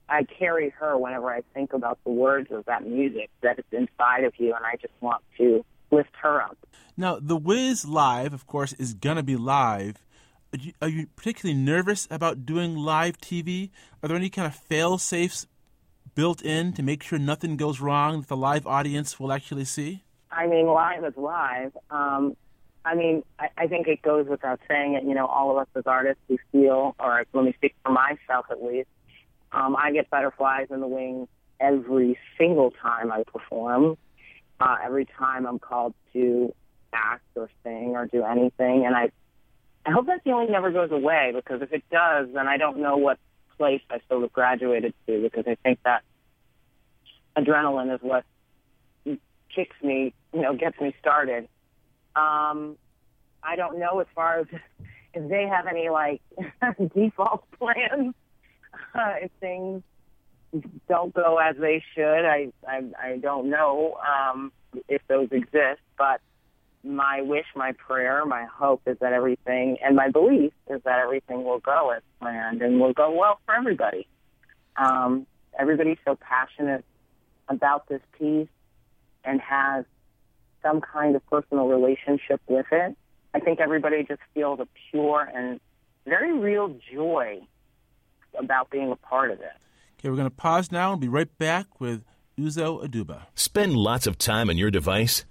I 0.08 0.24
carry 0.24 0.70
her 0.72 0.98
whenever 0.98 1.30
I 1.30 1.42
think 1.54 1.74
about 1.74 2.00
the 2.04 2.12
words 2.12 2.52
of 2.52 2.66
that 2.66 2.86
music 2.86 3.30
that 3.42 3.60
is 3.60 3.66
inside 3.72 4.24
of 4.24 4.34
you, 4.38 4.54
and 4.54 4.66
I 4.66 4.76
just 4.76 4.94
want 5.02 5.24
to 5.38 5.66
lift 5.92 6.12
her 6.22 6.42
up. 6.42 6.58
Now, 6.98 7.18
The 7.20 7.36
Wiz 7.36 7.86
Live, 7.86 8.34
of 8.34 8.46
course, 8.48 8.74
is 8.74 8.94
going 8.94 9.18
to 9.18 9.24
be 9.24 9.36
live. 9.36 10.05
Are 10.82 10.88
you, 10.88 11.08
particularly 11.16 11.60
nervous 11.60 12.08
about 12.10 12.46
doing 12.46 12.76
live 12.76 13.18
TV? 13.18 13.70
Are 14.02 14.08
there 14.08 14.18
any 14.18 14.30
kind 14.30 14.48
of 14.48 14.56
fail 14.56 14.98
safes 14.98 15.48
built 16.14 16.42
in 16.42 16.74
to 16.74 16.84
make 16.84 17.04
sure 17.04 17.20
nothing 17.20 17.58
goes 17.58 17.80
wrong 17.80 18.22
that 18.22 18.28
the 18.28 18.38
live 18.38 18.66
audience 18.66 19.20
will 19.20 19.32
actually 19.32 19.66
see? 19.66 20.04
I 20.32 20.48
mean, 20.48 20.68
live 20.68 21.04
is 21.04 21.14
live. 21.16 21.76
Um, 21.90 22.36
I 22.84 22.96
mean, 22.96 23.24
I, 23.40 23.50
I 23.58 23.68
think 23.68 23.88
it 23.88 24.02
goes 24.02 24.28
without 24.28 24.60
saying 24.68 24.94
it. 24.94 25.04
You 25.04 25.16
know, 25.16 25.26
all 25.26 25.52
of 25.52 25.58
us 25.58 25.68
as 25.76 25.84
artists, 25.86 26.22
we 26.28 26.38
feel, 26.52 26.96
or 27.00 27.26
let 27.34 27.46
me 27.46 27.54
speak 27.54 27.76
for 27.84 27.92
myself 27.92 28.46
at 28.52 28.64
least, 28.64 28.90
um, 29.52 29.76
I 29.76 29.92
get 29.92 30.10
butterflies 30.10 30.68
in 30.70 30.82
the 30.82 30.88
wings 30.88 31.28
every 31.60 32.18
single 32.38 32.72
time 32.72 33.12
I 33.12 33.24
perform. 33.24 33.98
Uh, 34.60 34.76
every 34.84 35.06
time 35.06 35.46
I'm 35.46 35.60
called 35.60 35.94
to 36.14 36.54
act 36.94 37.26
or 37.36 37.50
sing 37.64 37.94
or 37.96 38.06
do 38.06 38.24
anything, 38.24 38.86
and 38.86 38.96
I, 38.96 39.10
I 39.86 39.92
hope 39.92 40.08
that 40.08 40.24
feeling 40.24 40.52
never 40.52 40.72
goes 40.72 40.92
away 40.92 41.32
because 41.36 41.62
if 41.62 41.72
it 41.72 41.84
does, 41.92 42.30
then 42.34 42.48
I 42.48 42.58
don't 42.58 42.78
know 42.78 42.98
what 42.98 43.20
place 43.58 43.82
I 43.90 44.00
still 44.06 44.24
of 44.24 44.34
graduated 44.34 44.94
to 45.08 45.22
because 45.22 45.46
I 45.48 45.56
think 45.64 45.80
that 45.84 46.04
adrenaline 47.38 47.94
is 47.94 48.02
what 48.02 48.26
kicks 49.56 49.76
me, 49.82 50.14
you 50.34 50.42
know, 50.42 50.56
gets 50.56 50.80
me 50.82 50.94
started. 51.00 51.48
Um, 52.16 52.78
I 53.44 53.56
don't 53.56 53.80
know 53.80 54.00
as 54.00 54.08
far 54.14 54.40
as 54.40 54.48
if 55.14 55.30
they 55.30 55.48
have 55.48 55.68
any 55.68 55.90
like 55.90 56.22
default 56.96 57.46
plans. 57.52 58.14
Uh, 58.94 59.14
if 59.22 59.32
things 59.40 59.84
don't 60.90 61.14
go 61.14 61.38
as 61.38 61.56
they 61.58 61.84
should, 61.94 62.26
I 62.26 62.52
I, 62.68 62.84
I 63.02 63.18
don't 63.18 63.50
know 63.50 63.98
um, 64.06 64.52
if 64.90 65.02
those 65.08 65.30
exist. 65.32 65.82
But 65.98 66.22
my 66.86 67.22
wish, 67.22 67.46
my 67.56 67.72
prayer, 67.74 68.26
my 68.26 68.46
hope 68.46 68.82
is 68.86 68.98
that 69.00 69.14
everything, 69.14 69.78
and 69.84 69.96
my 69.96 70.10
belief 70.10 70.54
is 70.70 70.82
that 70.84 71.00
everything 71.00 71.44
will 71.44 71.60
go 71.60 71.92
as 71.92 72.02
planned 72.20 72.62
and 72.62 72.80
will 72.80 72.94
go 72.94 73.12
well 73.12 73.40
for 73.46 73.56
everybody. 73.56 74.08
Um, 74.78 75.26
everybody's 75.58 75.98
so 76.06 76.16
passionate 76.16 76.86
about 77.50 77.88
this 77.88 78.02
piece 78.18 78.48
and 79.24 79.42
has 79.42 79.86
some 80.62 80.82
kind 80.82 81.16
of 81.16 81.26
personal 81.28 81.68
relationship 81.68 82.42
with 82.48 82.66
it. 82.72 82.96
I 83.34 83.40
think 83.40 83.60
everybody 83.60 84.04
just 84.04 84.22
feels 84.34 84.60
a 84.60 84.68
pure 84.92 85.30
and 85.34 85.60
very 86.06 86.38
real 86.38 86.76
joy 86.94 87.42
about 88.38 88.70
being 88.70 88.92
a 88.92 88.96
part 88.96 89.32
of 89.32 89.40
it. 89.40 89.52
Okay, 90.00 90.10
we're 90.10 90.16
going 90.16 90.30
to 90.30 90.36
pause 90.36 90.72
now 90.72 90.92
and 90.92 91.02
be 91.02 91.08
right 91.08 91.36
back 91.38 91.80
with 91.80 92.04
Uzo 92.38 92.86
Aduba. 92.86 93.24
Spend 93.34 93.76
lots 93.76 94.08
of 94.08 94.18
time 94.18 94.50
on 94.50 94.58
your 94.58 94.72
device? 94.72 95.26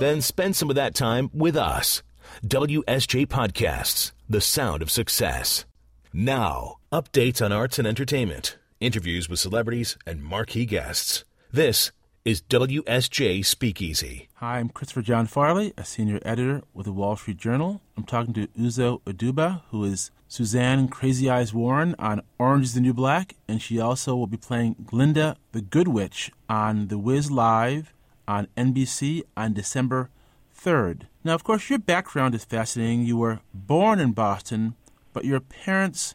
Then 0.00 0.22
spend 0.22 0.56
some 0.56 0.70
of 0.70 0.76
that 0.76 0.94
time 0.94 1.28
with 1.34 1.54
us. 1.58 2.02
WSJ 2.46 3.26
Podcasts, 3.26 4.12
the 4.30 4.40
sound 4.40 4.80
of 4.80 4.90
success. 4.90 5.66
Now, 6.10 6.78
updates 6.90 7.44
on 7.44 7.52
arts 7.52 7.78
and 7.78 7.86
entertainment, 7.86 8.56
interviews 8.80 9.28
with 9.28 9.40
celebrities, 9.40 9.98
and 10.06 10.24
marquee 10.24 10.64
guests. 10.64 11.26
This 11.52 11.92
is 12.24 12.40
WSJ 12.40 13.44
Speakeasy. 13.44 14.30
Hi, 14.36 14.58
I'm 14.58 14.70
Christopher 14.70 15.02
John 15.02 15.26
Farley, 15.26 15.74
a 15.76 15.84
senior 15.84 16.18
editor 16.24 16.62
with 16.72 16.86
the 16.86 16.92
Wall 16.92 17.16
Street 17.16 17.36
Journal. 17.36 17.82
I'm 17.94 18.04
talking 18.04 18.32
to 18.32 18.46
Uzo 18.58 19.02
Aduba, 19.02 19.60
who 19.68 19.84
is 19.84 20.10
Suzanne 20.28 20.88
Crazy 20.88 21.28
Eyes 21.28 21.52
Warren 21.52 21.94
on 21.98 22.22
Orange 22.38 22.64
is 22.64 22.74
the 22.74 22.80
New 22.80 22.94
Black, 22.94 23.36
and 23.46 23.60
she 23.60 23.78
also 23.78 24.16
will 24.16 24.26
be 24.26 24.38
playing 24.38 24.76
Glinda 24.82 25.36
the 25.52 25.60
Good 25.60 25.88
Witch 25.88 26.30
on 26.48 26.88
The 26.88 26.96
Wiz 26.96 27.30
Live 27.30 27.92
on 28.30 28.48
NBC 28.56 29.22
on 29.36 29.52
December 29.52 30.10
3rd. 30.56 31.02
Now, 31.24 31.34
of 31.34 31.44
course, 31.44 31.68
your 31.68 31.78
background 31.78 32.34
is 32.34 32.44
fascinating. 32.44 33.02
You 33.02 33.16
were 33.16 33.40
born 33.52 33.98
in 33.98 34.12
Boston, 34.12 34.74
but 35.12 35.24
your 35.24 35.40
parents 35.40 36.14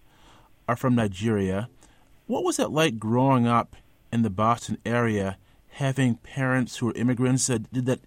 are 0.67 0.75
from 0.75 0.95
Nigeria. 0.95 1.69
What 2.27 2.43
was 2.43 2.59
it 2.59 2.69
like 2.71 2.99
growing 2.99 3.47
up 3.47 3.75
in 4.11 4.21
the 4.21 4.29
Boston 4.29 4.77
area? 4.85 5.37
having 5.75 6.15
parents 6.15 6.77
who 6.77 6.87
were 6.87 6.93
immigrants? 6.93 7.49
Uh, 7.49 7.59
did 7.71 7.85
that 7.85 7.99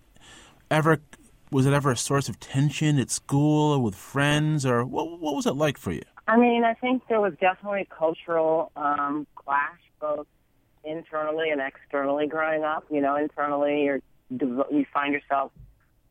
ever 0.70 1.00
was 1.50 1.64
it 1.64 1.72
ever 1.72 1.90
a 1.90 1.96
source 1.96 2.28
of 2.28 2.38
tension 2.40 2.98
at 2.98 3.10
school 3.10 3.72
or 3.72 3.82
with 3.82 3.94
friends, 3.94 4.66
or 4.66 4.84
what, 4.84 5.18
what 5.18 5.34
was 5.34 5.46
it 5.46 5.54
like 5.54 5.78
for 5.78 5.92
you? 5.92 6.02
I 6.26 6.36
mean, 6.36 6.62
I 6.62 6.74
think 6.74 7.02
there 7.08 7.22
was 7.22 7.32
definitely 7.40 7.88
cultural 7.96 8.70
um, 8.76 9.26
clash, 9.34 9.80
both 9.98 10.26
internally 10.84 11.50
and 11.50 11.60
externally. 11.60 12.26
Growing 12.26 12.64
up, 12.64 12.84
you 12.90 13.00
know, 13.00 13.16
internally, 13.16 13.84
you're, 13.84 14.00
you 14.30 14.86
find 14.92 15.12
yourself 15.12 15.52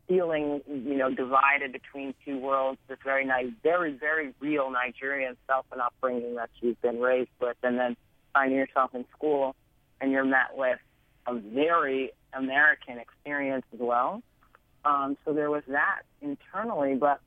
feeling, 0.07 0.61
you 0.67 0.95
know, 0.95 1.13
divided 1.13 1.73
between 1.73 2.13
two 2.23 2.39
worlds. 2.39 2.79
This 2.87 2.97
very, 3.03 3.25
nice, 3.25 3.47
very, 3.63 3.91
very 3.91 4.33
real 4.39 4.69
Nigerian 4.69 5.35
self 5.47 5.65
and 5.71 5.81
upbringing 5.81 6.35
that 6.35 6.49
you've 6.61 6.81
been 6.81 6.99
raised 6.99 7.29
with, 7.41 7.57
and 7.63 7.77
then 7.77 7.97
finding 8.33 8.57
yourself 8.57 8.95
in 8.95 9.05
school, 9.15 9.55
and 9.99 10.11
you're 10.11 10.25
met 10.25 10.55
with 10.55 10.79
a 11.25 11.35
very 11.35 12.11
American 12.33 12.99
experience 12.99 13.65
as 13.73 13.79
well. 13.79 14.21
Um, 14.85 15.17
so 15.25 15.33
there 15.33 15.51
was 15.51 15.63
that 15.67 16.03
internally, 16.21 16.95
but 16.95 17.19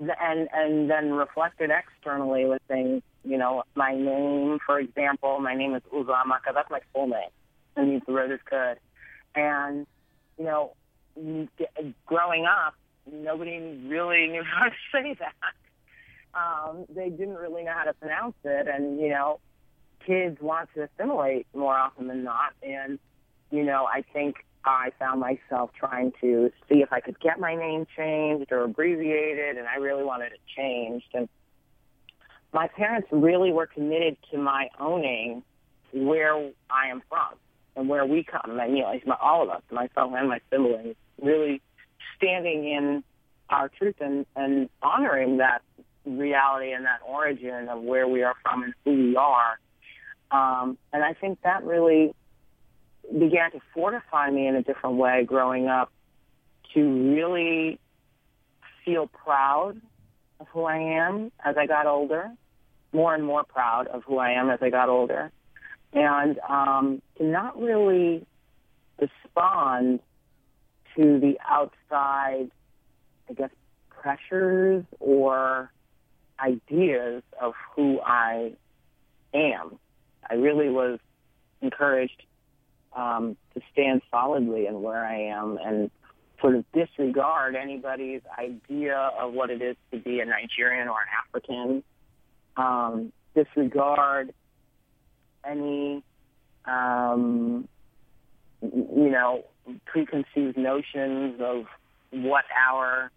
and 0.00 0.48
and 0.52 0.90
then 0.90 1.12
reflected 1.12 1.70
externally 1.70 2.44
with 2.46 2.62
things. 2.68 3.02
You 3.24 3.38
know, 3.38 3.64
my 3.74 3.94
name, 3.94 4.58
for 4.64 4.78
example, 4.78 5.38
my 5.40 5.54
name 5.54 5.74
is 5.74 5.82
Uzoamaka. 5.92 6.54
That's 6.54 6.70
my 6.70 6.80
full 6.92 7.08
name. 7.08 7.30
It 7.76 7.82
means 7.82 8.02
the 8.06 8.12
road 8.12 8.30
is 8.30 8.40
good. 8.48 8.78
And 9.34 9.86
you 10.38 10.44
know, 10.44 10.74
growing 12.06 12.46
up, 12.46 12.74
nobody 13.10 13.58
really 13.86 14.28
knew 14.28 14.42
how 14.58 14.66
to 14.66 14.74
say 14.92 15.16
that. 15.18 15.34
Um, 16.34 16.84
they 16.94 17.08
didn't 17.08 17.36
really 17.36 17.64
know 17.64 17.72
how 17.74 17.84
to 17.84 17.94
pronounce 17.94 18.36
it, 18.44 18.68
and 18.68 19.00
you 19.00 19.08
know, 19.08 19.40
kids 20.08 20.40
want 20.40 20.70
to 20.74 20.88
assimilate 20.88 21.46
more 21.54 21.76
often 21.76 22.08
than 22.08 22.24
not. 22.24 22.54
And, 22.62 22.98
you 23.50 23.62
know, 23.62 23.86
I 23.86 24.02
think 24.12 24.36
I 24.68 24.90
found 24.98 25.20
myself 25.20 25.70
trying 25.78 26.12
to 26.20 26.50
see 26.68 26.76
if 26.82 26.92
I 26.92 27.00
could 27.00 27.18
get 27.20 27.38
my 27.38 27.54
name 27.54 27.86
changed 27.96 28.52
or 28.52 28.64
abbreviated, 28.64 29.56
and 29.56 29.66
I 29.66 29.76
really 29.76 30.04
wanted 30.04 30.32
it 30.32 30.40
changed. 30.56 31.06
And 31.14 31.28
my 32.52 32.68
parents 32.68 33.08
really 33.10 33.52
were 33.52 33.66
committed 33.66 34.16
to 34.30 34.38
my 34.38 34.68
owning 34.78 35.42
where 35.92 36.34
I 36.70 36.88
am 36.90 37.02
from 37.08 37.34
and 37.76 37.88
where 37.88 38.04
we 38.04 38.24
come. 38.24 38.58
And, 38.58 38.76
you 38.76 38.82
know, 38.82 39.00
my, 39.06 39.16
all 39.20 39.42
of 39.42 39.50
us, 39.50 39.62
myself 39.70 40.12
and 40.14 40.28
my 40.28 40.40
siblings, 40.50 40.96
really 41.20 41.60
standing 42.16 42.68
in 42.68 43.04
our 43.50 43.68
truth 43.68 43.96
and, 44.00 44.26
and 44.36 44.68
honoring 44.82 45.38
that 45.38 45.62
reality 46.04 46.72
and 46.72 46.84
that 46.84 47.00
origin 47.06 47.68
of 47.68 47.82
where 47.82 48.06
we 48.06 48.22
are 48.22 48.34
from 48.42 48.62
and 48.62 48.74
who 48.84 48.92
we 48.92 49.16
are 49.16 49.58
um, 50.30 50.76
and 50.92 51.02
I 51.02 51.14
think 51.14 51.40
that 51.42 51.64
really 51.64 52.14
began 53.12 53.50
to 53.52 53.60
fortify 53.74 54.30
me 54.30 54.46
in 54.46 54.56
a 54.56 54.62
different 54.62 54.96
way 54.96 55.24
growing 55.24 55.66
up 55.66 55.90
to 56.74 57.14
really 57.14 57.78
feel 58.84 59.06
proud 59.06 59.80
of 60.40 60.46
who 60.48 60.64
I 60.64 60.78
am 60.78 61.32
as 61.44 61.56
I 61.56 61.66
got 61.66 61.86
older, 61.86 62.30
more 62.92 63.14
and 63.14 63.24
more 63.24 63.44
proud 63.44 63.86
of 63.88 64.04
who 64.04 64.18
I 64.18 64.32
am 64.32 64.50
as 64.50 64.58
I 64.62 64.70
got 64.70 64.88
older, 64.88 65.32
and 65.92 66.38
um, 66.48 67.02
to 67.16 67.24
not 67.24 67.60
really 67.60 68.26
respond 69.00 70.00
to 70.96 71.20
the 71.20 71.38
outside, 71.48 72.50
I 73.28 73.32
guess, 73.34 73.50
pressures 73.88 74.84
or 75.00 75.70
ideas 76.40 77.22
of 77.40 77.54
who 77.74 78.00
I 78.00 78.52
am. 79.34 79.78
I 80.28 80.34
really 80.34 80.68
was 80.68 80.98
encouraged 81.62 82.22
um, 82.98 83.36
to 83.54 83.60
stand 83.72 84.02
solidly 84.10 84.66
in 84.66 84.82
where 84.82 85.04
I 85.04 85.28
am 85.28 85.56
and 85.64 85.90
sort 86.40 86.56
of 86.56 86.64
disregard 86.72 87.54
anybody's 87.54 88.22
idea 88.38 88.96
of 89.18 89.32
what 89.32 89.50
it 89.50 89.62
is 89.62 89.76
to 89.92 89.98
be 89.98 90.20
a 90.20 90.24
Nigerian 90.24 90.88
or 90.88 90.98
an 91.00 91.08
African. 91.26 91.82
Um, 92.56 93.12
disregard 93.34 94.34
any, 95.48 96.02
um, 96.64 97.68
you 98.62 99.10
know, 99.10 99.44
preconceived 99.86 100.56
notions 100.56 101.40
of 101.40 101.66
what 102.10 102.44
our 102.68 103.12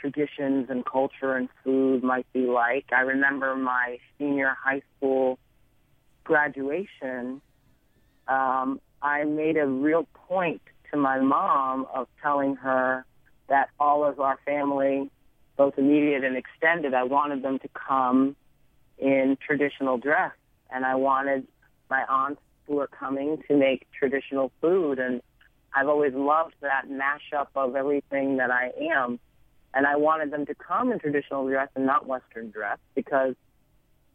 traditions 0.00 0.66
and 0.68 0.84
culture 0.84 1.34
and 1.34 1.48
food 1.64 2.04
might 2.04 2.30
be 2.32 2.46
like. 2.46 2.86
I 2.92 3.00
remember 3.00 3.56
my 3.56 3.98
senior 4.18 4.56
high 4.62 4.82
school 4.96 5.38
graduation. 6.22 7.40
Um, 8.28 8.80
I 9.02 9.24
made 9.24 9.56
a 9.56 9.66
real 9.66 10.06
point 10.14 10.62
to 10.90 10.96
my 10.96 11.20
mom 11.20 11.86
of 11.92 12.08
telling 12.22 12.56
her 12.56 13.04
that 13.48 13.68
all 13.78 14.04
of 14.04 14.20
our 14.20 14.38
family, 14.44 15.10
both 15.56 15.78
immediate 15.78 16.24
and 16.24 16.36
extended, 16.36 16.94
I 16.94 17.04
wanted 17.04 17.42
them 17.42 17.58
to 17.60 17.68
come 17.68 18.36
in 18.98 19.36
traditional 19.44 19.98
dress. 19.98 20.32
And 20.70 20.84
I 20.84 20.96
wanted 20.96 21.46
my 21.88 22.04
aunts 22.08 22.40
who 22.66 22.76
were 22.76 22.88
coming 22.88 23.42
to 23.48 23.56
make 23.56 23.86
traditional 23.96 24.50
food. 24.60 24.98
And 24.98 25.22
I've 25.74 25.88
always 25.88 26.14
loved 26.14 26.54
that 26.62 26.86
mashup 26.88 27.48
of 27.54 27.76
everything 27.76 28.38
that 28.38 28.50
I 28.50 28.72
am. 28.92 29.20
And 29.74 29.86
I 29.86 29.96
wanted 29.96 30.30
them 30.32 30.46
to 30.46 30.54
come 30.54 30.90
in 30.90 30.98
traditional 30.98 31.46
dress 31.46 31.68
and 31.76 31.86
not 31.86 32.06
Western 32.06 32.50
dress 32.50 32.78
because 32.94 33.34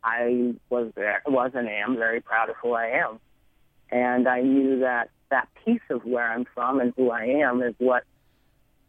I 0.04 0.56
was 0.70 0.92
there, 0.96 1.22
was 1.28 1.52
and 1.54 1.70
am 1.70 1.96
very 1.96 2.20
proud 2.20 2.50
of 2.50 2.56
who 2.62 2.74
I 2.74 2.88
am. 2.88 3.20
And 3.92 4.28
I 4.28 4.42
knew 4.42 4.80
that 4.80 5.10
that 5.30 5.48
piece 5.66 5.82
of 5.90 6.06
where 6.06 6.30
I'm 6.30 6.46
from 6.54 6.80
and 6.80 6.94
who 6.96 7.12
I 7.12 7.26
am 7.26 7.62
is 7.62 7.74
what, 7.78 8.04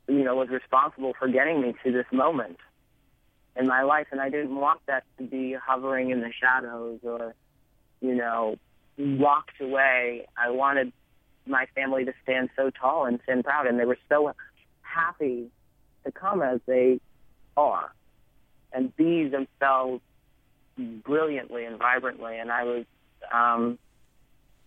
you 0.08 0.22
know, 0.22 0.36
was 0.36 0.48
responsible 0.48 1.14
for 1.18 1.28
getting 1.28 1.60
me 1.60 1.74
to 1.84 1.92
this 1.92 2.06
moment 2.12 2.58
in 3.56 3.66
my 3.66 3.82
life. 3.82 4.06
And 4.12 4.20
I 4.20 4.28
didn't 4.28 4.54
want 4.54 4.80
that 4.86 5.04
to 5.18 5.24
be 5.24 5.54
hovering 5.54 6.10
in 6.10 6.20
the 6.20 6.32
shadows 6.32 7.00
or, 7.02 7.34
you 8.00 8.14
know, 8.14 8.56
walked 8.98 9.60
away. 9.60 10.26
I 10.36 10.50
wanted 10.50 10.92
my 11.46 11.66
family 11.74 12.04
to 12.04 12.12
stand 12.22 12.50
so 12.56 12.70
tall 12.70 13.06
and 13.06 13.18
stand 13.24 13.44
proud. 13.44 13.66
And 13.66 13.78
they 13.78 13.84
were 13.84 13.98
so 14.08 14.32
happy 14.82 15.50
to 16.04 16.12
come 16.12 16.42
as 16.42 16.60
they 16.66 17.00
are 17.56 17.92
and 18.72 18.94
be 18.96 19.28
themselves 19.28 20.00
brilliantly 20.76 21.64
and 21.64 21.78
vibrantly. 21.78 22.38
And 22.38 22.50
I 22.50 22.64
was, 22.64 22.84
um, 23.32 23.78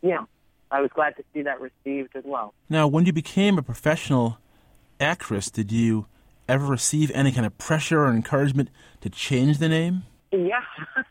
yeah, 0.05 0.25
I 0.71 0.81
was 0.81 0.91
glad 0.93 1.15
to 1.17 1.23
see 1.33 1.41
that 1.41 1.59
received 1.59 2.15
as 2.15 2.23
well. 2.25 2.53
Now, 2.69 2.87
when 2.87 3.05
you 3.05 3.13
became 3.13 3.57
a 3.57 3.63
professional 3.63 4.37
actress, 4.99 5.49
did 5.49 5.71
you 5.71 6.05
ever 6.47 6.65
receive 6.65 7.11
any 7.11 7.31
kind 7.31 7.45
of 7.45 7.57
pressure 7.57 8.01
or 8.01 8.09
encouragement 8.09 8.69
to 9.01 9.09
change 9.09 9.57
the 9.57 9.67
name? 9.67 10.03
Yeah. 10.31 10.61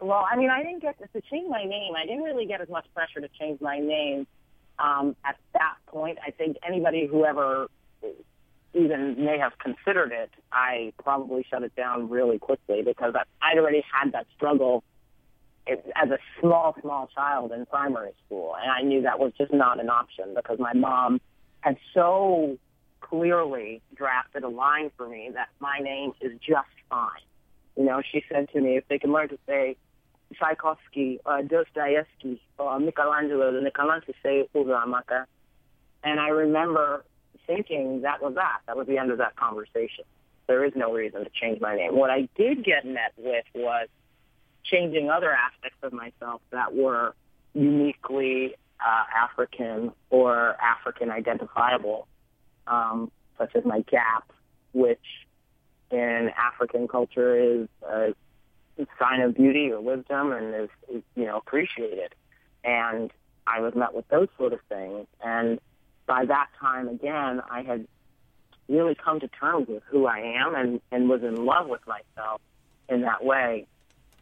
well, 0.00 0.26
I 0.30 0.36
mean, 0.36 0.50
I 0.50 0.62
didn't 0.62 0.82
get 0.82 0.98
to 0.98 1.20
change 1.30 1.48
my 1.48 1.64
name. 1.64 1.94
I 1.96 2.04
didn't 2.04 2.22
really 2.22 2.46
get 2.46 2.60
as 2.60 2.68
much 2.68 2.86
pressure 2.94 3.20
to 3.20 3.28
change 3.38 3.60
my 3.60 3.78
name 3.78 4.26
um, 4.78 5.14
at 5.24 5.36
that 5.52 5.74
point. 5.86 6.18
I 6.26 6.32
think 6.32 6.56
anybody 6.66 7.06
who 7.06 7.24
ever 7.24 7.68
even 8.74 9.24
may 9.24 9.38
have 9.38 9.52
considered 9.58 10.12
it, 10.12 10.30
I 10.50 10.92
probably 11.02 11.46
shut 11.48 11.62
it 11.62 11.76
down 11.76 12.08
really 12.08 12.38
quickly 12.38 12.82
because 12.82 13.14
I'd 13.40 13.58
already 13.58 13.84
had 13.92 14.12
that 14.12 14.26
struggle 14.34 14.82
as 15.68 16.10
a 16.10 16.18
small, 16.40 16.74
small 16.80 17.08
child 17.14 17.52
in 17.52 17.66
primary 17.66 18.12
school. 18.26 18.54
And 18.60 18.70
I 18.70 18.82
knew 18.82 19.02
that 19.02 19.18
was 19.18 19.32
just 19.38 19.52
not 19.52 19.80
an 19.80 19.88
option 19.88 20.34
because 20.34 20.58
my 20.58 20.72
mom 20.72 21.20
had 21.60 21.76
so 21.94 22.58
clearly 23.00 23.80
drafted 23.94 24.42
a 24.42 24.48
line 24.48 24.90
for 24.96 25.08
me 25.08 25.30
that 25.34 25.48
my 25.60 25.78
name 25.78 26.12
is 26.20 26.32
just 26.40 26.68
fine. 26.88 27.10
You 27.76 27.84
know, 27.84 28.02
she 28.10 28.22
said 28.28 28.48
to 28.50 28.60
me, 28.60 28.76
if 28.76 28.88
they 28.88 28.98
can 28.98 29.12
learn 29.12 29.28
to 29.28 29.38
say 29.46 29.76
Tchaikovsky 30.34 31.20
or 31.24 31.42
Dostoevsky 31.42 32.40
or 32.58 32.78
Michelangelo, 32.80 33.52
then 33.52 33.64
they 33.64 33.70
can 33.70 33.86
learn 33.86 34.02
to 34.02 34.12
say 34.22 34.48
Uzoamaka. 34.54 35.26
And 36.02 36.18
I 36.18 36.28
remember 36.28 37.04
thinking 37.46 38.02
that 38.02 38.22
was 38.22 38.34
that. 38.34 38.60
That 38.66 38.76
was 38.76 38.86
the 38.86 38.98
end 38.98 39.10
of 39.10 39.18
that 39.18 39.36
conversation. 39.36 40.04
There 40.48 40.64
is 40.64 40.72
no 40.74 40.92
reason 40.92 41.24
to 41.24 41.30
change 41.40 41.60
my 41.60 41.76
name. 41.76 41.96
What 41.96 42.10
I 42.10 42.28
did 42.36 42.64
get 42.64 42.84
met 42.84 43.12
with 43.16 43.44
was 43.54 43.88
changing 44.64 45.10
other 45.10 45.32
aspects 45.32 45.78
of 45.82 45.92
myself 45.92 46.40
that 46.50 46.74
were 46.74 47.14
uniquely 47.54 48.54
uh, 48.80 49.04
African 49.14 49.92
or 50.10 50.56
African 50.60 51.10
identifiable, 51.10 52.06
um, 52.66 53.10
such 53.38 53.54
as 53.54 53.64
my 53.64 53.80
gap, 53.80 54.30
which 54.72 55.26
in 55.90 56.30
African 56.36 56.88
culture 56.88 57.36
is 57.36 57.68
a 57.88 58.14
sign 58.98 59.20
of 59.20 59.34
beauty 59.34 59.70
or 59.70 59.80
wisdom 59.80 60.32
and 60.32 60.54
is, 60.54 60.70
is 60.92 61.02
you 61.14 61.26
know 61.26 61.36
appreciated. 61.36 62.14
And 62.64 63.10
I 63.46 63.60
was 63.60 63.74
met 63.74 63.94
with 63.94 64.08
those 64.08 64.28
sort 64.38 64.52
of 64.52 64.60
things, 64.68 65.06
and 65.22 65.60
by 66.06 66.24
that 66.24 66.48
time 66.60 66.88
again, 66.88 67.42
I 67.50 67.62
had 67.62 67.86
really 68.68 68.94
come 68.94 69.20
to 69.20 69.28
terms 69.28 69.68
with 69.68 69.82
who 69.90 70.06
I 70.06 70.18
am 70.18 70.54
and, 70.54 70.80
and 70.90 71.08
was 71.08 71.22
in 71.22 71.44
love 71.44 71.68
with 71.68 71.80
myself 71.86 72.40
in 72.88 73.02
that 73.02 73.24
way 73.24 73.66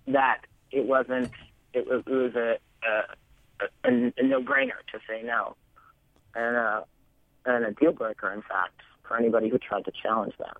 that 0.07 0.43
it 0.71 0.87
wasn't, 0.87 1.31
it 1.75 1.87
was, 1.87 2.03
it 2.07 2.13
was 2.13 2.35
a, 2.35 2.59
a, 2.87 3.89
a, 3.89 4.13
a 4.17 4.23
no-brainer 4.23 4.81
to 4.93 4.99
say 5.09 5.23
no. 5.23 5.57
And, 6.35 6.57
a, 6.57 6.85
and 7.45 7.65
a 7.65 7.73
deal 7.73 7.93
breaker, 7.93 8.33
in 8.33 8.43
fact, 8.43 8.81
for 9.07 9.17
anybody 9.17 9.49
who 9.49 9.59
tried 9.59 9.85
to 9.87 9.93
challenge 10.03 10.35
that. 10.39 10.57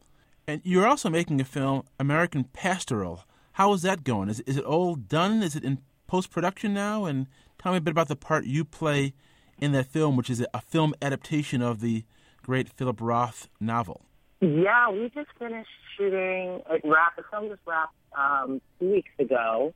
And 0.47 0.61
you're 0.65 0.87
also 0.87 1.09
making 1.09 1.41
a 1.41 1.45
film, 1.45 1.85
American 2.01 2.45
Pastoral. 2.45 3.25
How 3.53 3.73
is 3.73 3.83
that 3.83 4.03
going? 4.03 4.29
Is, 4.29 4.41
is 4.41 4.57
it 4.57 4.65
all 4.65 4.97
done? 4.97 5.43
Is 5.43 5.55
it 5.55 5.63
in 5.63 5.79
post 6.09 6.31
production 6.31 6.75
now? 6.75 7.05
And 7.05 7.29
tell 7.63 7.71
me 7.71 7.79
a 7.79 7.81
bit 7.81 7.93
about 7.93 8.09
the 8.09 8.17
part 8.17 8.47
you 8.47 8.65
play 8.65 9.15
in 9.59 9.73
that 9.73 9.87
film, 9.87 10.17
which 10.17 10.31
is 10.31 10.45
a 10.53 10.61
film 10.61 10.95
adaptation 11.01 11.63
of 11.63 11.81
the 11.81 12.05
great 12.43 12.69
Philip 12.69 13.01
Roth 13.01 13.49
novel. 13.61 14.07
Yeah, 14.41 14.91
we 14.91 15.11
just 15.15 15.29
finished 15.39 15.69
shooting. 15.97 16.63
It 16.71 16.81
wrapped. 16.83 17.17
The 17.17 17.23
film 17.31 17.49
just 17.49 17.61
wrapped 17.67 17.95
um, 18.17 18.61
two 18.79 18.91
weeks 18.91 19.11
ago, 19.19 19.75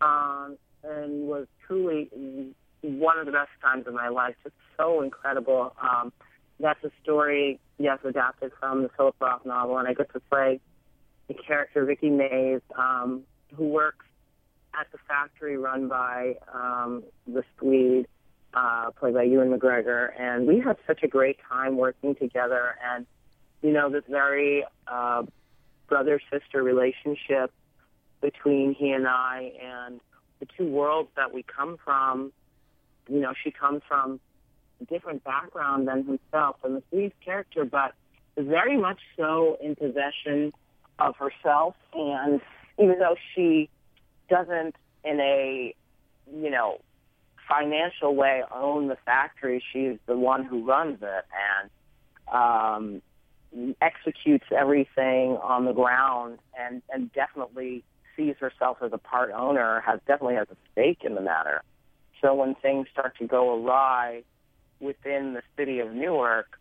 um, 0.00 0.56
and 0.82 1.26
was 1.26 1.46
truly 1.66 2.10
one 2.82 3.18
of 3.18 3.26
the 3.26 3.32
best 3.32 3.50
times 3.60 3.86
of 3.86 3.94
my 3.94 4.08
life. 4.08 4.34
Just 4.42 4.54
so 4.76 5.02
incredible. 5.02 5.74
Um, 5.80 6.12
that's 6.60 6.82
a 6.84 6.90
story, 7.02 7.58
yes, 7.78 7.98
adapted 8.04 8.52
from 8.58 8.82
the 8.82 8.90
Philip 8.96 9.16
Roth 9.20 9.44
novel, 9.44 9.78
and 9.78 9.88
I 9.88 9.94
get 9.94 10.12
to 10.12 10.20
play 10.20 10.60
the 11.28 11.34
character 11.34 11.84
Vicky 11.84 12.10
Mays, 12.10 12.60
um, 12.76 13.22
who 13.54 13.68
works 13.68 14.06
at 14.78 14.90
the 14.92 14.98
factory 15.06 15.56
run 15.56 15.88
by 15.88 16.36
um, 16.52 17.02
the 17.26 17.44
Swede 17.58 18.06
uh, 18.54 18.90
played 18.90 19.14
by 19.14 19.22
Ewan 19.22 19.50
McGregor, 19.50 20.10
and 20.18 20.46
we 20.46 20.60
had 20.60 20.76
such 20.86 21.02
a 21.02 21.08
great 21.08 21.38
time 21.48 21.76
working 21.76 22.14
together. 22.14 22.76
And 22.84 23.06
you 23.62 23.72
know, 23.72 23.88
this 23.88 24.04
very 24.08 24.64
uh, 24.86 25.22
brother 25.92 26.18
sister 26.32 26.62
relationship 26.62 27.52
between 28.22 28.74
he 28.74 28.92
and 28.92 29.06
I, 29.06 29.52
and 29.62 30.00
the 30.40 30.46
two 30.56 30.66
worlds 30.66 31.10
that 31.16 31.34
we 31.34 31.42
come 31.42 31.76
from. 31.84 32.32
You 33.10 33.20
know, 33.20 33.34
she 33.44 33.50
comes 33.50 33.82
from 33.86 34.18
a 34.80 34.86
different 34.86 35.22
background 35.22 35.88
than 35.88 36.06
himself, 36.06 36.56
and 36.64 36.76
the 36.76 36.82
Swede's 36.88 37.14
character, 37.22 37.66
but 37.66 37.92
is 38.38 38.46
very 38.46 38.78
much 38.78 39.00
so 39.18 39.58
in 39.62 39.74
possession 39.74 40.54
of 40.98 41.14
herself. 41.16 41.74
And 41.92 42.40
even 42.78 42.98
though 42.98 43.16
she 43.34 43.68
doesn't, 44.30 44.74
in 45.04 45.20
a 45.20 45.74
you 46.34 46.50
know 46.50 46.80
financial 47.46 48.14
way 48.14 48.42
own 48.54 48.88
the 48.88 48.96
factory. 49.04 49.62
She's 49.74 49.98
the 50.06 50.16
one 50.16 50.44
who 50.44 50.64
runs 50.64 51.00
it 51.02 51.24
and 51.52 51.70
um, 52.32 53.02
executes 53.80 54.46
everything 54.50 55.36
on 55.42 55.64
the 55.64 55.72
ground 55.72 56.38
and, 56.58 56.82
and 56.90 57.12
definitely 57.12 57.84
sees 58.16 58.34
herself 58.38 58.78
as 58.82 58.92
a 58.92 58.98
part 58.98 59.30
owner, 59.30 59.80
has 59.80 60.00
definitely 60.06 60.36
has 60.36 60.48
a 60.50 60.56
stake 60.72 61.02
in 61.04 61.14
the 61.14 61.20
matter. 61.20 61.62
So 62.20 62.34
when 62.34 62.54
things 62.54 62.86
start 62.92 63.16
to 63.18 63.26
go 63.26 63.62
awry 63.62 64.22
within 64.80 65.34
the 65.34 65.42
city 65.56 65.80
of 65.80 65.92
Newark 65.92 66.58